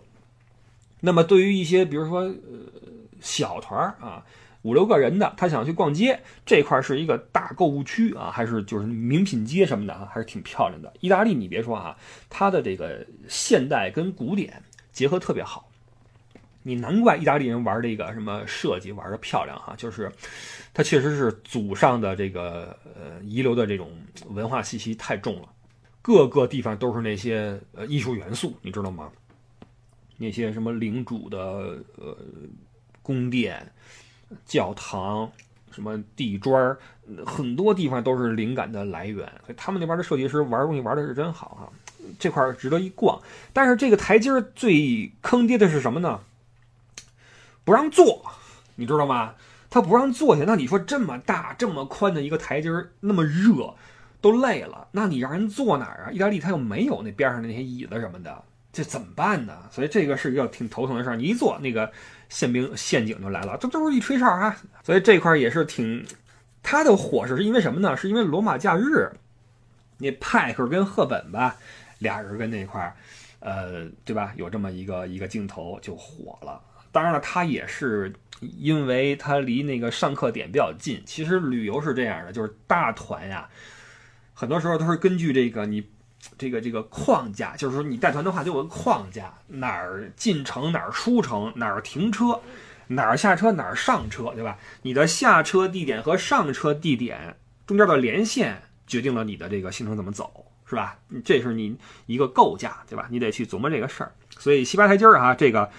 [1.00, 2.34] 那么对于一些比如说呃
[3.20, 4.22] 小团儿啊，
[4.64, 10.92] 五六个人的，他想去逛街，这块是一个大购物区啊，还是就是名品街什么的啊，还是挺漂亮的。
[11.00, 11.96] 意大利你别说啊，
[12.29, 15.70] 它的这个现代跟古典结合特别好。
[16.62, 20.11] 你难怪意大利人玩这个什么设计玩的漂亮哈，就是
[20.72, 23.90] 它确实是祖上的这个呃遗留的这种
[24.31, 25.48] 文化气息太重了，
[26.00, 29.12] 各个地方都是那些呃艺术元素，你知道吗？
[30.16, 31.38] 那些什么领主的
[31.98, 32.16] 呃
[33.03, 33.70] 宫殿、
[34.44, 35.30] 教堂、
[35.70, 36.76] 什么地砖，
[37.26, 39.26] 很多地方都是灵感的来源。
[39.44, 41.72] 所以他们那边的设计师玩东西玩的是真好哈，
[42.18, 43.20] 这块值得一逛。
[43.52, 46.20] 但是这个台阶最坑爹的是什么呢？
[47.64, 48.22] 不让坐，
[48.76, 49.34] 你知道吗？
[49.70, 53.74] 他不让坐下，那你说这么大、这么宽的一个台阶儿，那么热，
[54.20, 56.12] 都累了，那你让人坐哪儿啊？
[56.12, 58.44] 意大利他又没有那边上那些椅子什么的，
[58.74, 59.56] 这怎么办呢？
[59.70, 61.16] 所以这个是一个挺头疼的事儿。
[61.16, 61.90] 你一坐，那个
[62.28, 64.56] 宪兵陷阱就来了，这都是一吹哨啊。
[64.82, 66.04] 所以这块也是挺，
[66.62, 67.96] 它的火势是因为什么呢？
[67.96, 69.10] 是因为罗马假日，
[69.98, 71.56] 那派克跟赫本吧，
[72.00, 72.96] 俩人跟那块儿，
[73.38, 74.32] 呃，对吧？
[74.37, 76.60] 有这么一个一个镜头就火了。
[76.90, 81.02] 当然了，他也是因为他离那个上课点比较近。
[81.06, 83.48] 其实旅游是这样的，就是大团呀，
[84.32, 85.84] 很多时候都是根据这个你
[86.37, 92.40] 这个这个框架，就是说你带团的话得有个框架，哪儿进城哪儿出城，哪儿停车
[92.88, 94.58] 哪儿下车哪儿上车，对吧？
[94.82, 98.62] 你的下车地点和上车地点中间的连线。
[98.87, 100.98] 决定了你的这个行程怎么走，是吧？
[101.24, 103.08] 这是你一个构架，对吧？
[103.10, 104.12] 你得去琢磨这个事儿。
[104.38, 105.70] 所以西八台阶儿啊，这个，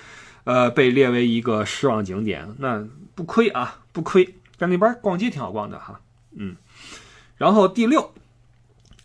[0.43, 4.25] 呃，被列为一个失望景点，那不亏啊，不亏。
[4.57, 6.01] 在那边逛街挺好逛的哈，
[6.35, 6.55] 嗯。
[7.37, 8.11] 然后第六，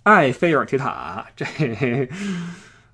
[0.04, 1.46] 埃菲尔铁塔，这，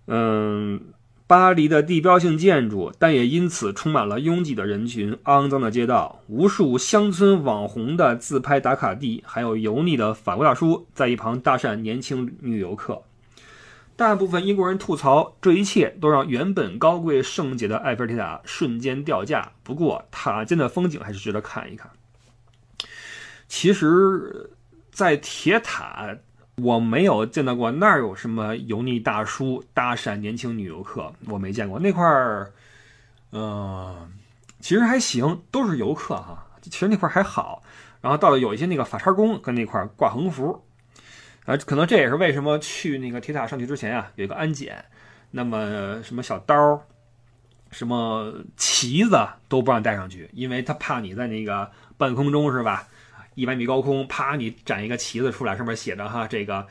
[0.06, 0.80] 嗯。
[1.28, 13.02] 巴黎的地标性建筑，但也因此充满了拥挤的人群、肮脏的街道、无数乡村网红的自拍打卡地，还有油腻的法国大叔在一旁搭讪年轻女游客。
[13.96, 19.50] 大部分英国人吐槽，这一切都让原本高贵圣洁的埃菲尔铁塔瞬间掉价。
[19.64, 21.90] 不过，塔尖的风景还是值得看一看。
[23.48, 24.50] 其实，
[24.92, 26.18] 在铁塔。
[26.56, 32.50] 我没有见到过那儿有什么油腻大叔搭讪年轻女游客，我没见过那块儿，
[33.32, 34.10] 嗯，
[34.60, 37.62] 其实还行，都是游客哈，其实那块儿还好。
[38.00, 40.64] 然后到了有一些那个法叉工跟那块儿挂横幅，
[41.44, 44.84] 啊，可能这也是为什么去那个铁塔上去之前啊有一个安检，
[45.32, 46.82] 那么什么小刀、
[47.70, 52.88] 什么旗子都不让带上去，因为他怕你在那个半空中是吧？
[53.36, 56.66] 一百米高空，啪，你展一个旗子出来，上面写着哈，这个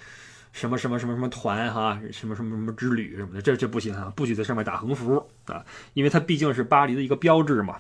[0.52, 7.78] 什么什么什么什么团哈，什么什么什么之旅什么的，这这不行啊，不许在上面打横幅啊，因为它毕竟是巴黎的一个标志嘛。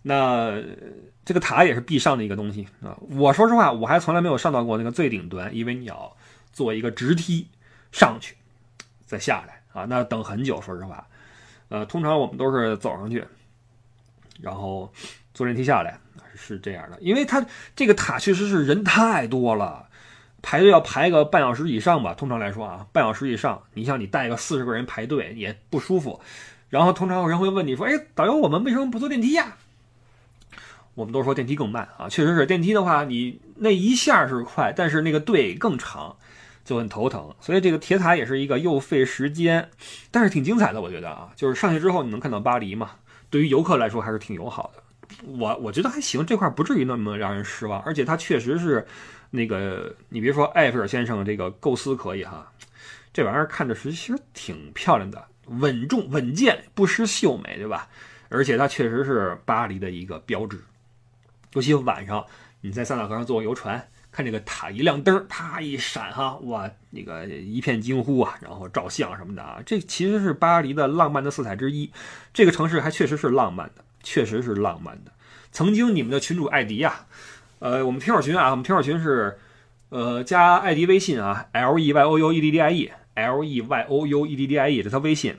[0.00, 0.58] 那
[1.24, 2.96] 这个塔也是必上的一个东西啊。
[3.10, 6.16] 我说实话，我还从来没有上到过那个最顶端，因为你要
[6.52, 7.46] 坐一个直梯
[7.92, 8.34] 上去，
[9.04, 10.62] 再下来啊，那等很久。
[10.62, 11.06] 说实话，
[11.68, 13.22] 呃，通常我们都是走上去，
[14.40, 14.90] 然后
[15.34, 15.98] 坐电梯下来。
[16.38, 19.88] 是这样的，因为它这个塔确实是人太多了，
[20.40, 22.14] 排队要排个半小时以上吧。
[22.14, 26.20] 通常来说啊，半小时以上，你像你带个四十个人排队也不舒服。
[26.70, 29.56] 然后通常有人会问你说：“哎，导游，我们为什么不坐电梯呀？”
[30.94, 36.16] 我们都说电梯更慢啊，确实是电梯的话，你那一下是快，但是那个队更长，
[36.64, 37.34] 就很头疼。
[37.40, 39.70] 所以这个铁塔也是一个又费时间，
[40.10, 42.90] 但是挺精彩的，我觉得啊，就是上去之后你能看到巴黎嘛，
[43.30, 44.82] 对于游客来说还是挺友好的。
[45.24, 48.86] 我我觉得还行，这块不至于那么让人失望，而且它确实是，
[49.30, 52.52] 那个你别说埃菲尔先生这个构思可以哈，
[53.12, 57.88] 这玩意儿看着实其实挺漂亮的，稳重稳健，不失秀美，对吧？
[58.28, 60.60] 而且它确实是巴黎的一个标志，
[61.54, 62.24] 尤其晚上
[62.60, 71.90] 你在塞纳河上坐游船，看这个塔一亮灯，啪一闪哈，哇，那个一片惊呼啊，然后照相什么的啊，这其实是巴黎的浪漫的色彩之一，
[72.34, 73.84] 这个城市还确实是浪漫的。
[74.08, 75.12] 确实是浪漫的。
[75.52, 77.04] 曾经你们的群主艾迪呀，
[77.58, 79.38] 呃，我们听友群啊，我们听友群是，
[79.90, 84.46] 呃，加艾迪微信啊，L E Y O U E D D I E，L E Y O U E D
[84.46, 85.36] D I E，这他微信，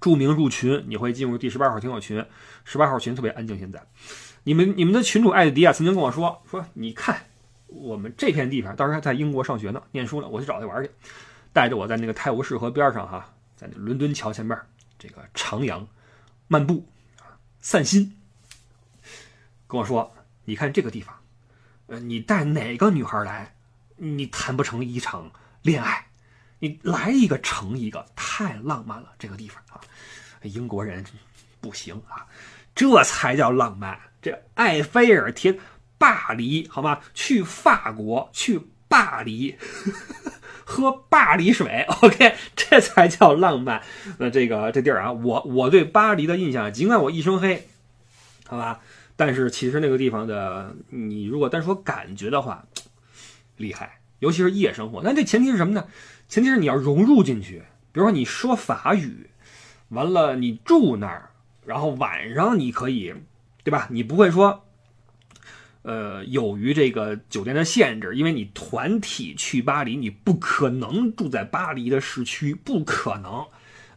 [0.00, 2.24] 注明入群，你会进入第十八号听友群。
[2.64, 3.58] 十八号群特别安静。
[3.58, 3.82] 现在，
[4.44, 7.16] 你们你们的群主艾迪啊，曾经跟我说说，你看
[7.66, 10.88] 我们这片地方，当时还在英国上学呢，念书呢，我去找他玩去，
[11.52, 14.56] 带着我在那个泰晤士河边上哈，在那伦敦桥前面
[15.00, 15.84] 这个徜徉
[16.46, 16.86] 漫步。
[17.62, 18.18] 散心，
[19.68, 20.12] 跟我说
[20.44, 21.16] ：“你看这个地方，
[21.86, 23.54] 呃，你带哪个女孩来，
[23.96, 25.30] 你谈不成一场
[25.62, 26.08] 恋爱。
[26.58, 29.12] 你来一个成一个，太浪漫了。
[29.16, 29.80] 这个地方啊，
[30.42, 31.04] 英国人
[31.60, 32.26] 不行啊，
[32.74, 33.98] 这才叫浪漫。
[34.20, 35.58] 这埃菲尔铁，
[35.98, 37.00] 巴黎，好吗？
[37.14, 39.56] 去法国，去巴黎。”
[40.72, 43.82] 喝巴黎水，OK， 这才叫浪漫。
[44.18, 47.68] 那这个这地儿啊，我我对巴黎的印象，尽管我一身黑，
[48.46, 48.80] 好吧，
[49.14, 52.64] 但是其实那个地方的，你如果单说感觉的话，
[53.58, 55.02] 厉害，尤其是夜生活。
[55.04, 55.86] 那这前提是什么呢？
[56.28, 57.62] 前提是你要融入进去。
[57.92, 59.28] 比如说你说法语，
[59.90, 61.28] 完了你住那儿，
[61.66, 63.14] 然后晚上你可以，
[63.62, 63.88] 对吧？
[63.90, 64.64] 你不会说。
[65.82, 73.46] 呃，由于这个酒店的限制，因为你团体去巴黎，你不可能住在巴黎的市区，不可能，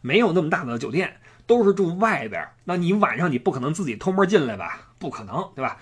[0.00, 2.44] 没有那么大的酒店，都是住外边。
[2.64, 4.92] 那你晚上你不可能自己偷摸进来吧？
[4.98, 5.78] 不可能，对吧？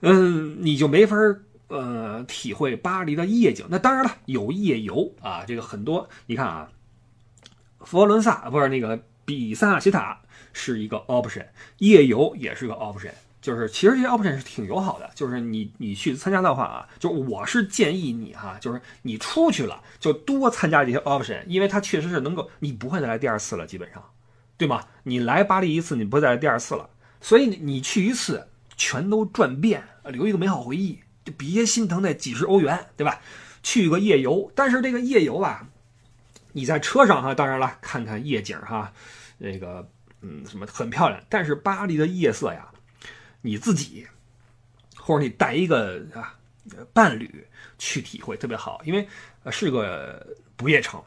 [0.00, 1.16] 嗯，你就没法
[1.68, 3.64] 呃体会巴黎的夜景。
[3.70, 6.08] 那当然了，有夜游啊，这个很多。
[6.26, 6.68] 你看啊，
[7.78, 10.20] 佛罗伦萨不是那个比萨斜塔
[10.52, 11.46] 是一个 option，
[11.78, 13.12] 夜游也是个 option。
[13.42, 24.00] 就是其实这些 option 是挺友好的，就是你你去参加的话啊，就我是建议你哈，就是你出去了就多参加这些 option，因为它确实是能够，你不会再来第二次了，基本上，
[24.56, 24.84] 对吗？
[25.02, 26.88] 你来巴黎一次，你不会再来第二次了，
[27.20, 33.20] 所以你去一次全都转遍，留一个美好回忆，就别心疼那几十欧元，对吧？
[33.64, 35.66] 去个夜游，但是这个夜游啊，
[36.52, 38.92] 你在车上哈，当然了，看看夜景哈，
[39.38, 39.88] 那个
[40.20, 42.68] 嗯什么很漂亮，但是巴黎的夜色呀。
[43.42, 44.06] 你自己，
[44.96, 46.34] 或者你带一个啊
[46.92, 49.06] 伴侣去体会特别好，因为
[49.50, 50.24] 是个
[50.56, 51.02] 不夜城。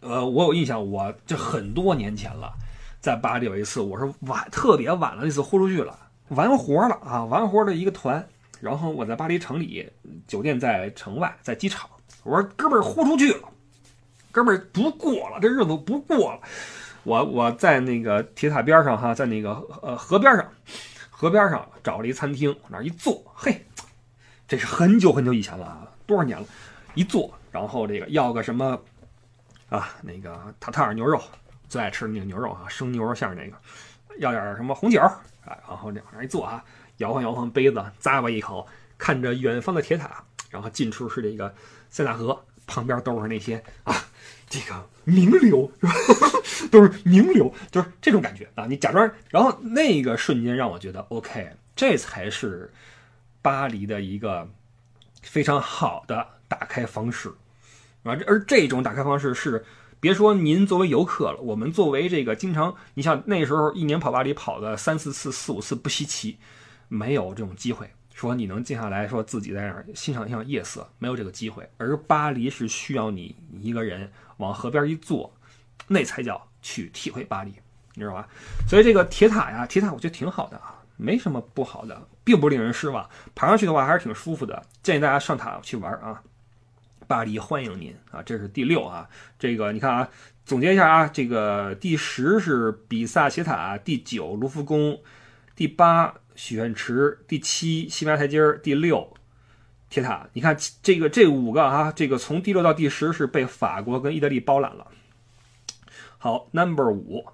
[0.00, 2.54] 呃，我有印象，我这很多年前了，
[3.00, 8.24] 在巴黎有一次，我是晚特别晚了那次豁出去了，完活了啊，完活的一个团。
[8.60, 9.90] 然后我在巴黎城里，
[10.28, 11.90] 酒店在城外，在机场。
[12.22, 13.48] 我说哥们儿豁出去了，
[14.30, 16.40] 哥们儿不过了，这日子不过了。
[17.02, 20.48] 我我在那个铁塔边上哈，在那个呃河边上。
[21.18, 23.64] 河边上找了一餐厅，往那一坐，嘿，
[24.46, 26.46] 这是很久很久以前了啊，多少年了？
[26.92, 28.78] 一坐，然后这个要个什么
[29.70, 29.88] 啊？
[30.02, 31.18] 那个塔塔尔牛肉，
[31.70, 33.56] 最爱吃的那个牛肉啊，生牛肉馅那个，
[34.18, 35.22] 要点什么红酒啊？
[35.46, 36.62] 然后往那一坐啊，
[36.98, 41.54] 摇晃摇晃杯子，咂巴一口，看着远方的铁塔，然后近处是这个
[41.88, 43.94] 塞纳河，旁边都是那些啊。
[44.48, 45.92] 这个名流是吧？
[46.70, 48.66] 都是名流，就是这种感觉啊！
[48.66, 52.72] 你假装，然后那个瞬间让我觉得 OK，这才是
[53.42, 54.48] 巴黎的一个
[55.22, 57.28] 非常好的打开方式
[58.02, 58.16] 啊！
[58.26, 59.64] 而这种打开方式是，
[60.00, 66.38] 别说您作为游客了，我们作为这个经常，你像那时候一年跑巴黎跑个三四次、四五次不稀奇，
[66.88, 67.90] 没有这种机会。
[68.14, 71.68] 说你能静下来说自己在那儿欣赏一下夜色，没有这个机会。
[71.76, 75.32] 而巴黎是需要你一个人往河边一坐，
[75.88, 77.54] 那才叫去体会巴黎，
[77.94, 78.28] 你知道吧？
[78.68, 83.08] 所以这个铁塔呀，铁塔我觉得挺好的啊，没什么不好的，并不令人失望。
[83.34, 86.22] 爬上去的话还是挺舒服的，建议大家上塔去玩啊。
[87.06, 88.22] 巴黎欢迎您啊！
[88.22, 90.08] 这是第六啊，这个你看啊，
[90.44, 95.00] 总结一下啊，这个第十是比萨斜塔，第九卢浮宫，
[95.54, 96.14] 第八。
[96.38, 99.15] 许愿池第七，西班牙台阶儿第六，
[99.88, 100.28] 铁塔。
[100.32, 104.86] 你看这个这五个啊，这个从第六到第十是被法国跟意大利包揽了。
[106.18, 107.24] 好，Number 五，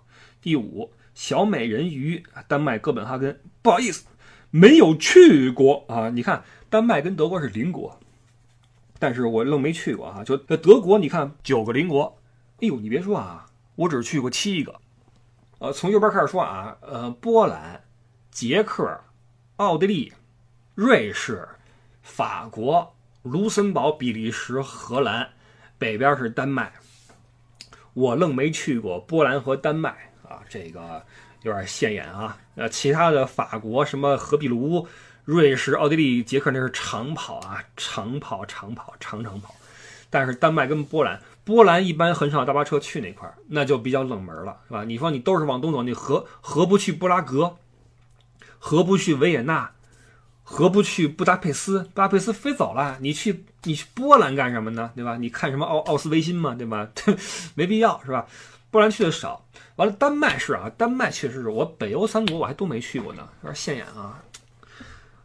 [0.41, 3.41] 第五小美人鱼，丹麦哥本哈根。
[3.63, 4.07] 不好意思，
[4.51, 6.11] 没有去过啊。
[6.11, 7.99] 你看，丹麦跟德国是邻国，
[8.99, 10.25] 但是我愣没去过啊。
[10.25, 12.19] 就德国，你看九个邻国，
[12.61, 14.75] 哎呦，你别说啊，我只去过七个。
[15.59, 17.83] 呃，从右边开始说啊，呃，波兰。
[18.33, 18.99] 捷克、
[19.57, 20.11] 奥地利、
[20.75, 21.47] 瑞士、
[22.03, 25.31] 法国、卢森堡、比利时、荷兰，
[25.79, 26.73] 北边是丹麦。
[27.95, 29.91] 我愣没去过波兰和丹麦
[30.29, 31.05] 啊，这个
[31.43, 32.37] 有点现眼啊。
[32.57, 34.89] 呃，其他的法国什么荷比卢、
[35.25, 39.55] 瑞士、奥地利、捷克那是长跑啊，长跑、长跑、长长跑。
[40.11, 44.85] 但是丹麦跟波兰，波兰一般很少大巴车去那块儿，那就比较冷门了，是吧？
[44.85, 47.57] 你说你都是往东走，你何何不去布拉格？
[48.59, 49.73] 何不去维也纳？
[50.43, 51.81] 何不去布达佩斯？
[51.85, 54.91] 布达佩斯飞走了，你去你去波兰干什么呢？
[54.95, 55.17] 对吧？
[55.17, 56.55] 你看什么奥奥斯维辛嘛？
[56.55, 56.89] 对吧？
[57.55, 58.27] 没必要是吧？
[58.71, 59.45] 波兰去的少。
[59.77, 64.23] 完了，丹麦是啊，丹麦确实是我北欧三国我还都没去过呢，有点现眼啊。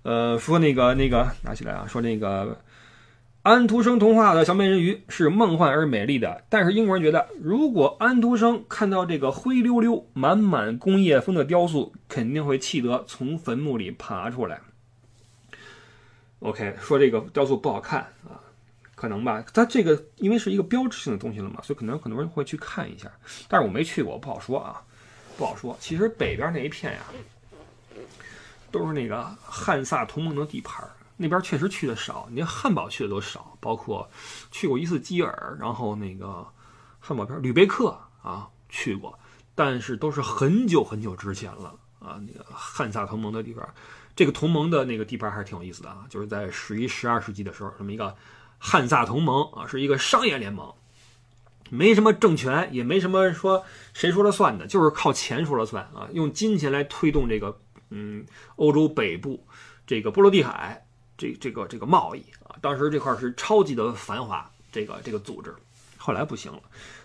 [0.03, 2.57] 呃，说那个那个拿起来啊，说那个。
[3.43, 14.59] 安徒生童话的小美人鱼是梦幻而美丽的，但是英国人觉得，如果安徒生看到这个灰溜溜、满满工业风的雕塑，肯定会气得从坟墓里爬出来。
[16.39, 18.39] OK，说这个雕塑不好看啊，
[18.95, 19.43] 可能吧？
[19.53, 23.11] 它这个因为是一个标志性的东西了嘛，所以可能很多人会去看一下。
[23.47, 24.81] 但是我没去过，不好说啊，
[25.37, 25.75] 不好说。
[25.79, 26.99] 其实北边那一片呀，
[28.71, 30.91] 都是那个汉萨同盟的地盘儿。
[31.19, 34.07] 那边确实去的少，连汉堡去的都少，包括
[34.51, 36.45] 去过一次基尔，然后那个
[36.99, 39.17] 汉堡片吕贝克啊去过，
[39.55, 42.21] 但是都是很久很久之前了啊。
[42.27, 43.67] 那个汉萨同盟的地方，
[44.17, 48.13] 这个同盟的那个地盘还是挺有意思的啊，就是在十一、十二世纪的时候，这么一个
[48.57, 50.73] 汉萨同盟啊，是一个商业联盟，
[51.69, 53.63] 没什么政权，也没什么说
[53.93, 57.57] 谁说了算的，就是靠钱说了算啊，用金钱来推动这个
[57.91, 58.25] 嗯
[58.57, 59.45] 欧洲北部
[59.85, 60.83] 这个波罗的海。
[61.19, 65.51] 这这个这个贸易啊，当时这块是超级的繁华，这个这个组织，
[65.97, 66.59] 后来不行了。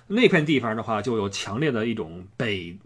[0.06, 2.76] 那片地方的话，就有强烈的一种北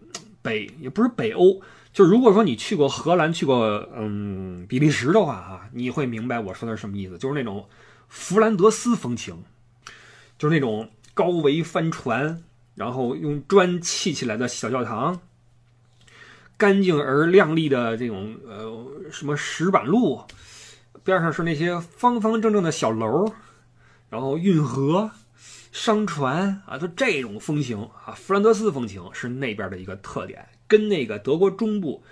[0.41, 1.61] 北，也不是北欧，
[1.97, 7.67] 就如果说你去过荷兰，去过嗯比利时的话啊，你会明白我说的是什么意思，就是那种
[8.07, 9.43] 弗兰德斯风情，
[10.37, 12.43] 就是那种高桅帆船，
[12.75, 15.19] 然后用砖砌起来的小教堂，
[16.55, 20.21] 干净而亮丽的这种呃什么石板路，
[21.03, 23.33] 边上是那些方方正正的小楼，
[24.11, 25.09] 然后运河、
[25.71, 32.03] 商船啊，就这种风情啊，弗兰德斯风情是那边的一个特点，跟那个德国中部，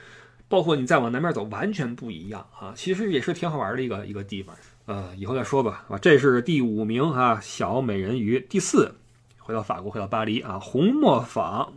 [0.47, 2.73] 包括你再往南边走，完全不一样啊。
[2.75, 5.85] 其实也是挺好玩的一个一个地方，呃，以后再说吧。
[5.89, 8.39] 啊，这是第五名啊，小美人鱼。
[8.49, 8.95] 第四，
[9.39, 11.73] 回到法国，回到巴黎啊，红磨坊。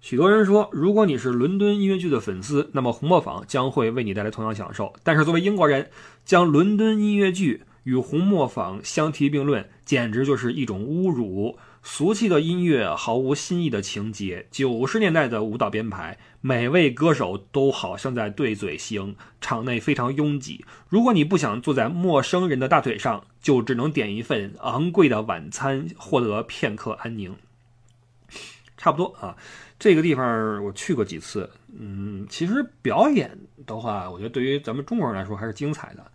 [0.00, 4.92] 许多人说，如果你是伦敦音乐剧的粉丝，那么红磨坊将会为你带来同样享受。
[5.04, 5.90] 但是作为英国人，
[6.24, 11.58] 将伦敦音乐剧与红磨坊相提并论，简直就是一种侮辱。
[11.84, 20.64] 俗气的音乐，毫无新意的情节，九十年代的舞蹈编排，每位歌手都好像在对嘴型，场内非常拥挤。
[20.88, 27.34] 如果你不想坐在陌生人的大腿上，就只能点一份昂贵的晚餐，获得片刻安宁。
[28.76, 29.36] 差不多啊。
[29.76, 36.12] 这个地方我去过几次，嗯，其实表演的话，我觉得对于咱们中国人来说还是精彩的，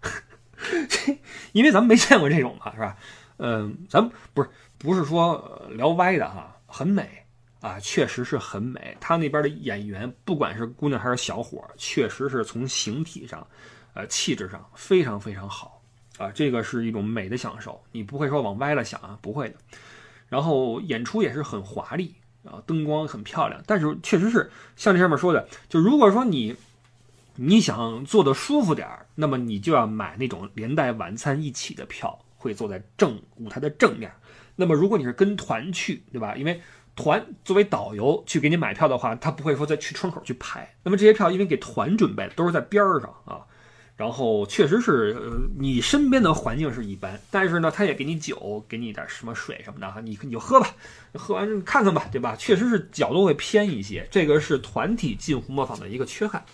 [1.54, 2.98] 因为咱们没见过这种嘛，是吧？
[3.38, 7.24] 嗯，咱不是不是说聊歪的哈，很美
[7.62, 8.98] 啊，确实是很美。
[9.00, 13.46] 他那边的演员，不管是姑娘还是小伙，确实是从形体上，
[13.94, 15.82] 呃，气质上非常非常好
[16.18, 19.56] 啊，这个是一种美的享受，你不会说往歪了想啊，不会的。
[20.28, 22.16] 然后演出也是很华丽。
[22.44, 26.56] 啊，灯光很漂亮，但是确实是像这上面说的，就如果说你
[27.38, 34.12] 你想坐的舒服点儿，那么你就要买那种连带晚餐一起的票，会坐在正舞台的正面。
[34.56, 36.36] 那么如果你是跟团去，对吧？
[36.36, 36.60] 因为
[36.96, 40.74] 团作为导游去给你买票的话，他不会说再去窗口去排。
[40.84, 43.46] 那么这些票因为给团准备的，都是在边儿上啊。
[43.96, 50.70] 然后确实是，呃，你身边的环境是一般，但是呢，他也给你酒，给你点什么水什么的哈，你你就喝吧，
[51.16, 52.36] 喝完看看吧，对吧？
[52.36, 56.46] 确实是角度会偏一些，这个是团体进红磨坊的一个缺憾，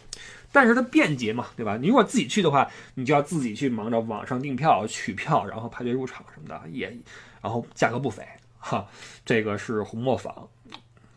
[0.54, 1.76] 但是它便捷嘛，对吧？
[1.76, 6.95] 你如果自己去的话，你就要自己去忙着网上订票、取票，然后排队入场什么的，也，
[7.41, 8.24] 然后价格不菲
[8.60, 8.88] 哈。
[9.26, 10.47] 这个是红磨坊，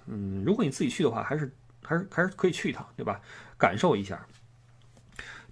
[0.06, 3.20] 嗯，如果你自己去的话，还是还是还是可以去一趟，对吧？
[3.58, 4.26] 感受一下。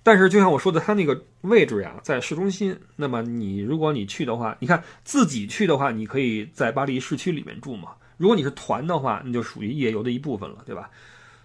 [0.02, 2.78] 但是就像我说的，它那个位置呀，在市中心。
[2.96, 7.90] 那么你如果你去的话，你看自己去的话，你可以在巴黎市区里面住嘛。
[8.16, 10.90] 如果你是团的话，那就属于夜游的一部分了，对吧？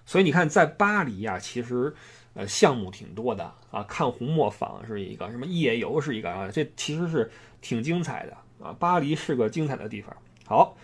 [0.06, 1.94] 所以你看，在巴黎呀，其实
[2.34, 3.84] 呃项目挺多的啊。
[3.84, 8.76] 看红磨坊是一个，什么夜游是一个啊，这其实是挺精彩的啊。
[8.80, 10.16] 巴黎是个精彩的地方。
[10.46, 10.78] 好，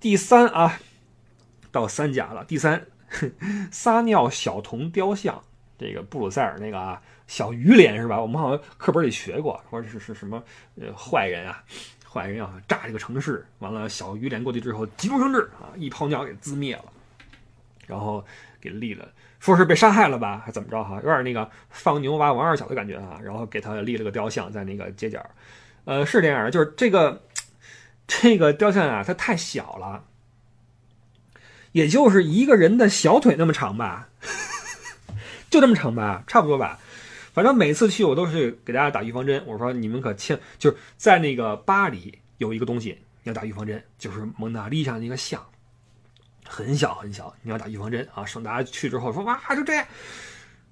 [0.00, 0.80] 第三啊，
[1.70, 2.44] 到三甲了。
[2.44, 2.86] 第三，
[3.70, 5.42] 撒尿小童雕像。
[5.78, 8.18] 这个布鲁塞尔那个啊，小鱼脸是吧？
[8.18, 10.42] 我们好像课本里学过，说是是什么
[10.80, 11.62] 呃坏人啊，
[12.10, 16.84] 坏人啊炸这个城市，完了小鱼脸过去之后急中生智啊，一泡尿给滋灭了，
[17.86, 18.24] 然后
[18.58, 19.06] 给立了，
[19.46, 20.96] 说是被杀害了吧，还怎么着哈？
[20.96, 25.24] 有点那个放牛娃王二小的感觉啊，然后给他立了个雕像在那个街角，
[25.84, 27.22] 呃，是这样的，就是这个
[28.06, 30.04] 这个雕像啊，它太小了，
[31.72, 34.08] 也就是一个人的小腿那么长吧。
[35.48, 36.78] 就这么长吧，差不多吧。
[37.32, 39.42] 反正每次去我都是给大家打预防针。
[39.46, 45.40] 我说你们可千就是在那个巴黎有一个东西要打预防针，就是蒙娜丽莎那个像，
[46.48, 49.86] 很小很小，你要打预防针啊，省大家去之后说哇就这样。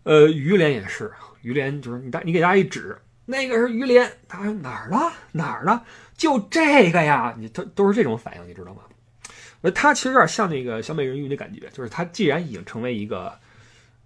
[0.05, 1.13] 呃，鱼脸也是，
[1.43, 5.85] 鱼脸就是你大你给大家一指，那个是鱼脸，他说哪儿了哪儿了？
[6.17, 8.83] 就这个呀，你都都是这种反应，你知道吗？
[9.63, 13.33] 呃，他其实有点像那个小美人鱼的感觉，就是他既然已经成为一个。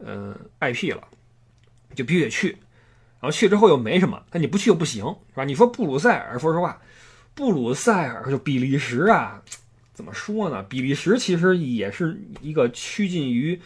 [0.00, 1.02] 呃，IP 了，
[1.96, 5.42] 就必须得去，然后去之后又没什么，但你不去又不行，是吧？
[5.44, 6.80] 你说布鲁塞尔，说实话，
[7.34, 9.42] 布鲁塞尔就比利时啊，
[9.98, 10.62] 怎么说呢？
[10.62, 13.60] 比利时其实也是一个趋近于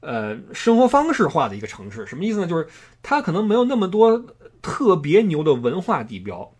[0.00, 2.46] 呃生活方式化的一个城市，什么意思呢？
[2.48, 2.66] 就是
[3.04, 4.26] 它可能没有那么多
[4.60, 6.52] 特别牛的文化地标，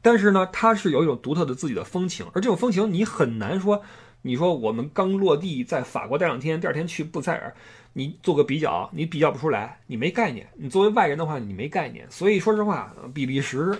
[0.00, 3.82] 但是呢，它是有一种独特的自己的风情，而这种风情你很难说，
[4.22, 7.54] 你说我们刚落地在法国待两天，第二天去布塞尔。
[7.92, 10.48] 你做个比较，你比较不出来，你没概念。
[10.56, 12.10] 你作为外人的话，你没概念。
[12.10, 13.78] 所以说实话，比利时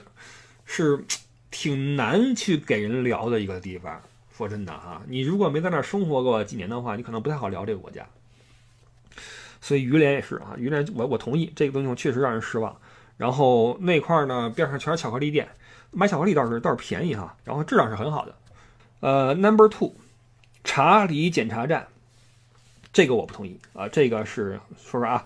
[0.66, 1.02] 是
[1.50, 4.02] 挺难去给人聊的一个地方。
[4.36, 8.06] 说真的哈，你如果没在那儿生活过几年的话，你可能不太好聊这个国家。
[9.60, 12.76] 所以于连也是啊，于连我我同意这个东西确实让人失望。
[13.16, 15.48] 然后那块儿呢，边上全是巧克力店，
[15.92, 18.34] 买巧克力倒是倒是便宜哈，然后质量是很好的。
[19.00, 19.92] 呃，Number Two，
[20.64, 21.86] 查理检查站。
[22.92, 23.88] 这个我不同意啊！
[23.88, 25.24] 这个是说说啊，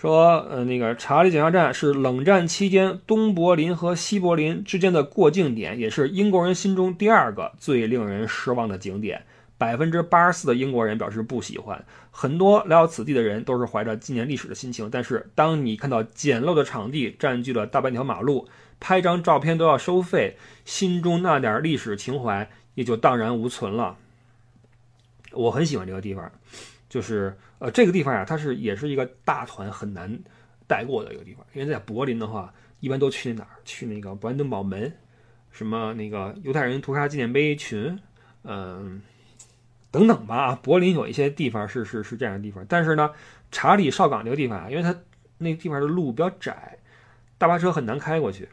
[0.00, 9.26] 说呃那个查理检查站是冷战期间东柏林和西柏林之间的过境点，也是英国人心中第二个最令人失望的景点。
[9.58, 11.84] 百分之八十四的英国人表示不喜欢。
[12.10, 18.48] 很多来到此地的人都是怀着纪念历史的心情，但是当你看到简陋的场地占据了大半条马路，
[18.80, 23.98] 拍张照片都要收费，心中那点历史情怀也就荡然无存了。
[25.32, 26.32] 我很喜欢这个地方，
[26.88, 30.12] 就是呃，这个地方呀，它是也是一个大团很难
[30.66, 33.56] 带过的一个地方，因为在柏林的话，一般都去哪儿？
[33.64, 34.92] 去那个勃兰登堡门，
[35.52, 37.96] 什么那个犹太人屠杀纪念碑群，
[38.42, 39.00] 嗯。
[39.92, 43.10] 等等吧，柏林有一些地方是是是这样的地方，但是呢，
[43.50, 44.94] 查理绍港这个地方啊，因为它
[45.36, 46.78] 那个地方的路比较窄，
[47.38, 48.48] 大巴车很难开过去，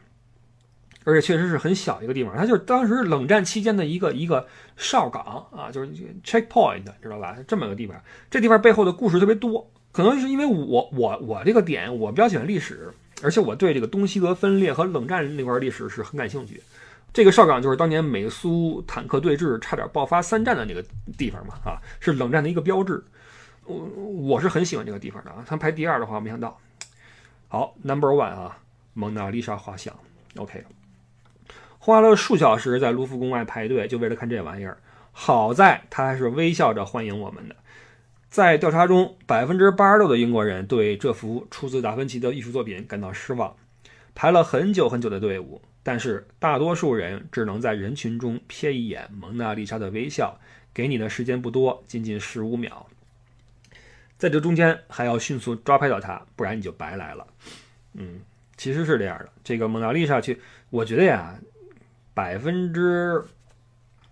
[1.04, 4.46] 而且确实是很小一个地方，它就是当时冷战期间的一个一个
[4.76, 5.90] 哨岗啊，就是
[6.22, 7.36] checkpoint，知道吧？
[7.46, 7.96] 这么个地方，
[8.30, 12.92] 这地方背后的故事特别多，可能是因为我我我这个点我比较喜欢历史，
[13.22, 16.62] 而且我对这个东西德分裂和冷战那块历史是很感兴趣。
[17.10, 20.84] 这个哨岗就是当年美苏坦克对峙差点爆发三战的那个
[21.16, 23.02] 地方嘛，啊，是冷战的一个标志。
[23.64, 25.42] 我我是很喜欢这个地方的啊。
[25.46, 26.58] 它排第二的话，没想到。
[27.48, 28.58] 好，Number One 啊，
[28.92, 29.94] 蒙娜丽莎画像。
[30.36, 30.62] OK，
[31.88, 34.76] 花了数小时在卢浮宫外排队，就为了看这玩意儿。
[35.10, 37.56] 好在他还是微笑着欢迎我们的。
[38.28, 43.56] 在调查中，百分之八十六的英国人对这幅出自达芬奇的艺术作品感到失望，
[44.14, 45.62] 排了很久很久的队伍。
[45.82, 50.38] 但是大多数人只能在人群中瞥一眼蒙娜丽莎的微笑，
[50.74, 52.86] 给你的时间不多，仅仅十五秒。
[54.18, 57.26] 在这中间还要迅速抓拍到它，不然你就白来了。
[57.94, 58.20] 嗯，
[58.58, 59.30] 其实是这样的。
[59.42, 61.34] 这个蒙娜丽莎去，我觉得呀，
[62.18, 63.24] 百分之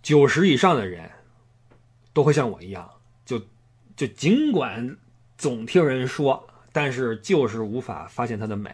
[0.00, 1.10] 九十以上的人
[2.12, 2.88] 都会像我一样，
[3.24, 3.42] 就
[3.96, 4.96] 就尽管
[5.36, 8.72] 总听人说，但是就是无法发现它的美。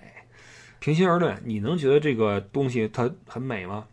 [0.81, 3.87] 平心而论，你能觉得这个东西它很美吗？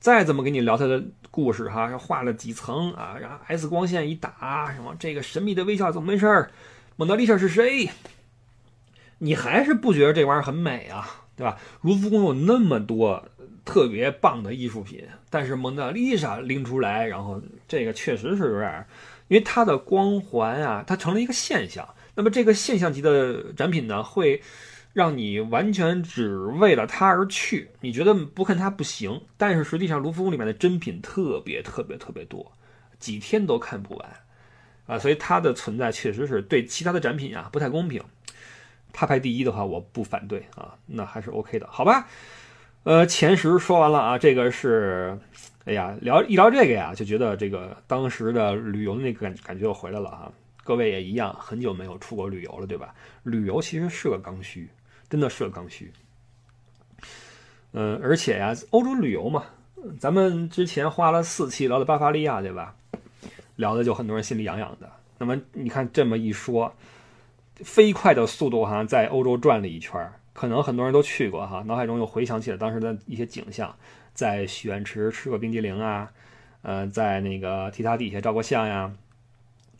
[0.00, 6.50] 再怎么给你聊它的故事，哈，画了几层啊，然后 X 光线一打，什么这个神秘的微笑怎么回事？
[6.96, 7.88] 蒙娜丽莎是谁？
[9.16, 11.56] 你还是不觉得这玩意儿很美啊，对吧？
[11.80, 13.26] 卢浮宫有那么多
[13.64, 18.86] 特别棒的艺术品，但是蒙娜丽莎拎出来，然后这个确实是有点，
[19.28, 21.88] 因为它的光环啊，它成了一个现象。
[22.14, 24.42] 那么这个现象级的展品呢，会。
[24.94, 32.52] 让你完全只为了它而去，你觉得不看它不行，但是实际上卢浮宫里面的珍品特别特别特别多，
[33.00, 34.08] 几天都看不完，
[34.86, 38.00] 啊，所以它的存在确实是对其他的展品啊不太公平。
[38.92, 42.06] 它排第一的话，我不反对啊，那还是 OK 的，好吧？
[42.84, 45.18] 呃，前十说完了啊，这个是，
[45.64, 50.30] 哎呀，聊一聊这个呀，就觉得这个当时的旅游那个感感觉又回来了啊。
[50.62, 52.94] 各位也一样，很久没有出国旅游了，对吧？
[53.22, 54.68] 旅游其实是个刚需。
[55.10, 55.92] 真的是个刚需，
[57.72, 59.44] 嗯，而且呀，欧洲旅游嘛，
[60.00, 62.74] 咱们之前花了四期聊的巴伐利亚，对吧？
[63.54, 64.90] 聊的就很多人心里痒痒的。
[65.18, 66.74] 那么你看这么一说，
[67.56, 73.74] 飞快的速度哈，在欧洲转了一圈，可能很多人都去过哈，脑海中又回想起了当时的一些景象，
[74.12, 76.10] 在许愿池吃过冰激凌啊，
[76.60, 78.92] 呃，在那个提塔底下照过相呀，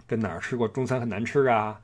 [0.06, 1.78] 跟哪儿吃过中餐很难吃啊？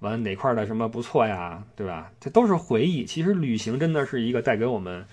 [0.00, 2.12] 完哪块的什么不错呀，对吧？
[2.20, 3.06] 这都是回忆。
[3.06, 5.06] 其实旅行真的是一个带给我们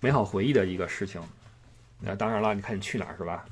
[0.00, 1.22] 美好回忆的一个事情。
[2.00, 3.46] 那当然了，你看你去哪儿是吧？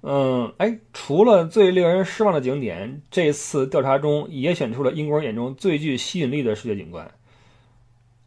[0.00, 7.08] 嗯，哎，除了最令人失望的景点，这次调查中也选出了英国人眼中最具吸引力的世界景观。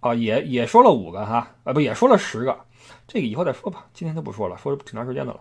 [0.03, 2.59] 啊，也也说了五个哈，啊不也说了十个，
[3.07, 5.39] 这个以后再说吧，今天就不说了，说挺长时间的了，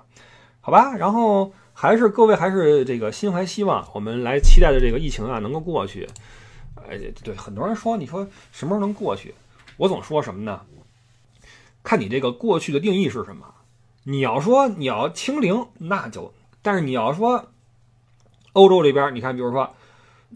[0.60, 0.94] 好吧？
[0.96, 6.08] 然后还是各位还是这个心怀希望，我们来期待的这个疫情啊能够过去。
[6.76, 9.34] 哎，对，很多人说，你说什么时候能过去？
[9.76, 10.60] 我总说什么呢？
[11.82, 13.52] 看你这个过去的定义是什么。
[14.04, 16.32] 你要说你要清零，那就；
[16.62, 17.50] 但是你要说
[18.52, 19.74] 欧洲这边，你看，比如说，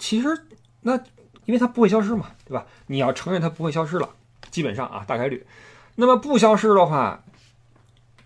[0.00, 0.46] 其实
[0.80, 0.98] 那
[1.46, 2.66] 因为它不会消失嘛，对吧？
[2.88, 4.10] 你要承认它不会消失了，
[4.50, 5.46] 基本上啊，大概率。
[5.94, 7.24] 那么不消失的话，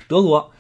[0.09, 0.51] 德国，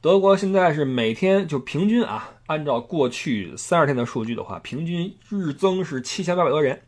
[0.00, 2.30] 德国现在是每天就平均啊。
[2.48, 6.80] 按照过去三十天的数据的话，平均日增是七千八百多人。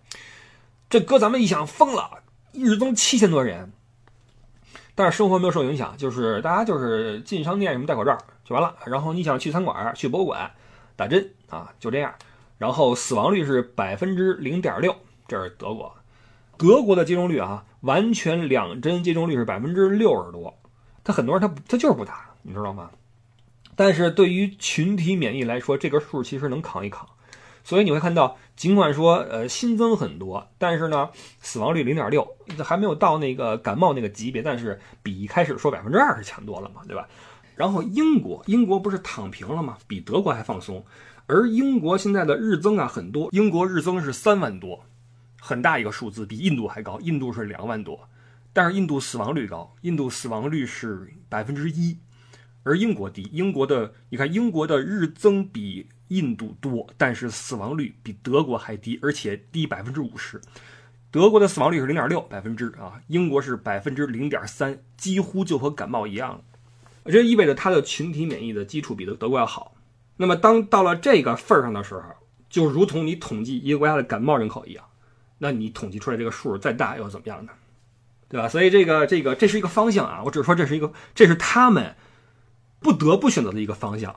[0.88, 2.22] 这搁咱们一想，疯了，
[2.54, 3.70] 日增七千多人。
[4.94, 8.74] 但是生活没有受影响，就是大家就是进商店什么戴口罩就完了。
[8.86, 10.50] 然后你想去餐馆、去博物馆
[10.96, 12.14] 打针啊，就这样。
[12.56, 14.96] 然后死亡率是百分之零点六，
[15.30, 15.94] 这是德国。
[16.58, 20.58] 德国的接种率啊，完全两针接种率是百分之六十多。
[21.04, 22.90] 他很多人他他就是不打，你知道吗？
[23.76, 27.08] 但是对于群体免疫来说，这个数其实能扛一扛，
[27.64, 31.08] 所以你会看到，尽管说呃新增很多，但是呢
[31.40, 37.08] 死亡率零点六，还没有到那个感冒那个级别，但是比一开始说百分之二十强多了嘛，对吧？
[37.56, 39.78] 然后英国，英国不是躺平了吗？
[39.86, 40.84] 比德国还放松，
[41.26, 44.84] 而英国现在的日增啊很多，英国日增是三万多，
[45.41, 47.01] 很大一个数字，比印度还高。
[47.01, 48.09] 印度是两万多，
[48.53, 51.99] 但是印度死亡率高，印度死亡率是百分之一，
[52.62, 53.28] 而英国低。
[53.32, 60.41] 英国的你看，英国的日增比印度多，但是死亡率比德国还低，而且低百分之五十。
[61.11, 66.41] 德国的死亡率是零点六百分之啊，英国是百分之零点三，几乎就和感冒一样了。
[67.07, 69.74] 这意味着它的群体免疫的基础比德德国要好。
[70.18, 72.03] 那么，当到了这个份儿上的时候，
[72.49, 74.84] 就如同你统计一个国家的感冒人口一样，
[75.43, 77.53] 那你统计出来这个数再大又怎么样呢？
[78.28, 78.47] 对吧？
[78.47, 81.97] 所以这个这个这是一个方向啊，我只是说这是一个，这是他们
[82.78, 84.14] 不得不选择的一个方向。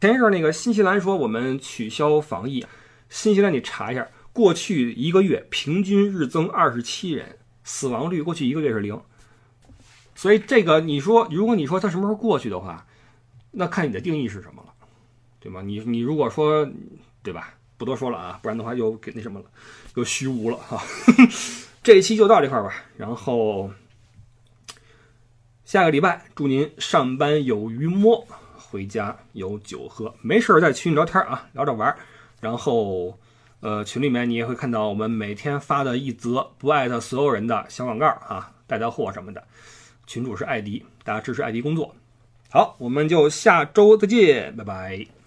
[0.00, 2.66] 前一阵那个新西兰说我们取消防疫，
[3.08, 9.00] 新西兰你查一下，过去一个月平均日增二十七人，死亡率过去一个月是零。
[10.14, 12.86] 所以这个你说，如果你说它什么时候过去的话，
[13.52, 14.74] 那看你的定义是什么了。
[15.40, 15.62] 对吗？
[15.62, 16.68] 你你如果说，
[17.22, 17.54] 对吧？
[17.76, 19.46] 不多说了啊，不然的话又给那什么了，
[19.96, 20.82] 又虚无了哈。
[21.82, 23.70] 这一期就到这块吧，然后
[25.64, 31.94] 下个礼拜祝您上班有鱼摸，回家有酒喝，没事儿在群里聊天啊，聊着玩。
[32.40, 33.18] 然后
[33.60, 39.42] 呃，群里面你也会看到我们每天发的一则不艾特所有人的小广告啊，带带货什么的。
[40.06, 41.94] 群主是艾迪，大家支持艾迪工作。
[42.50, 45.23] 好，我们就下周再见，拜拜。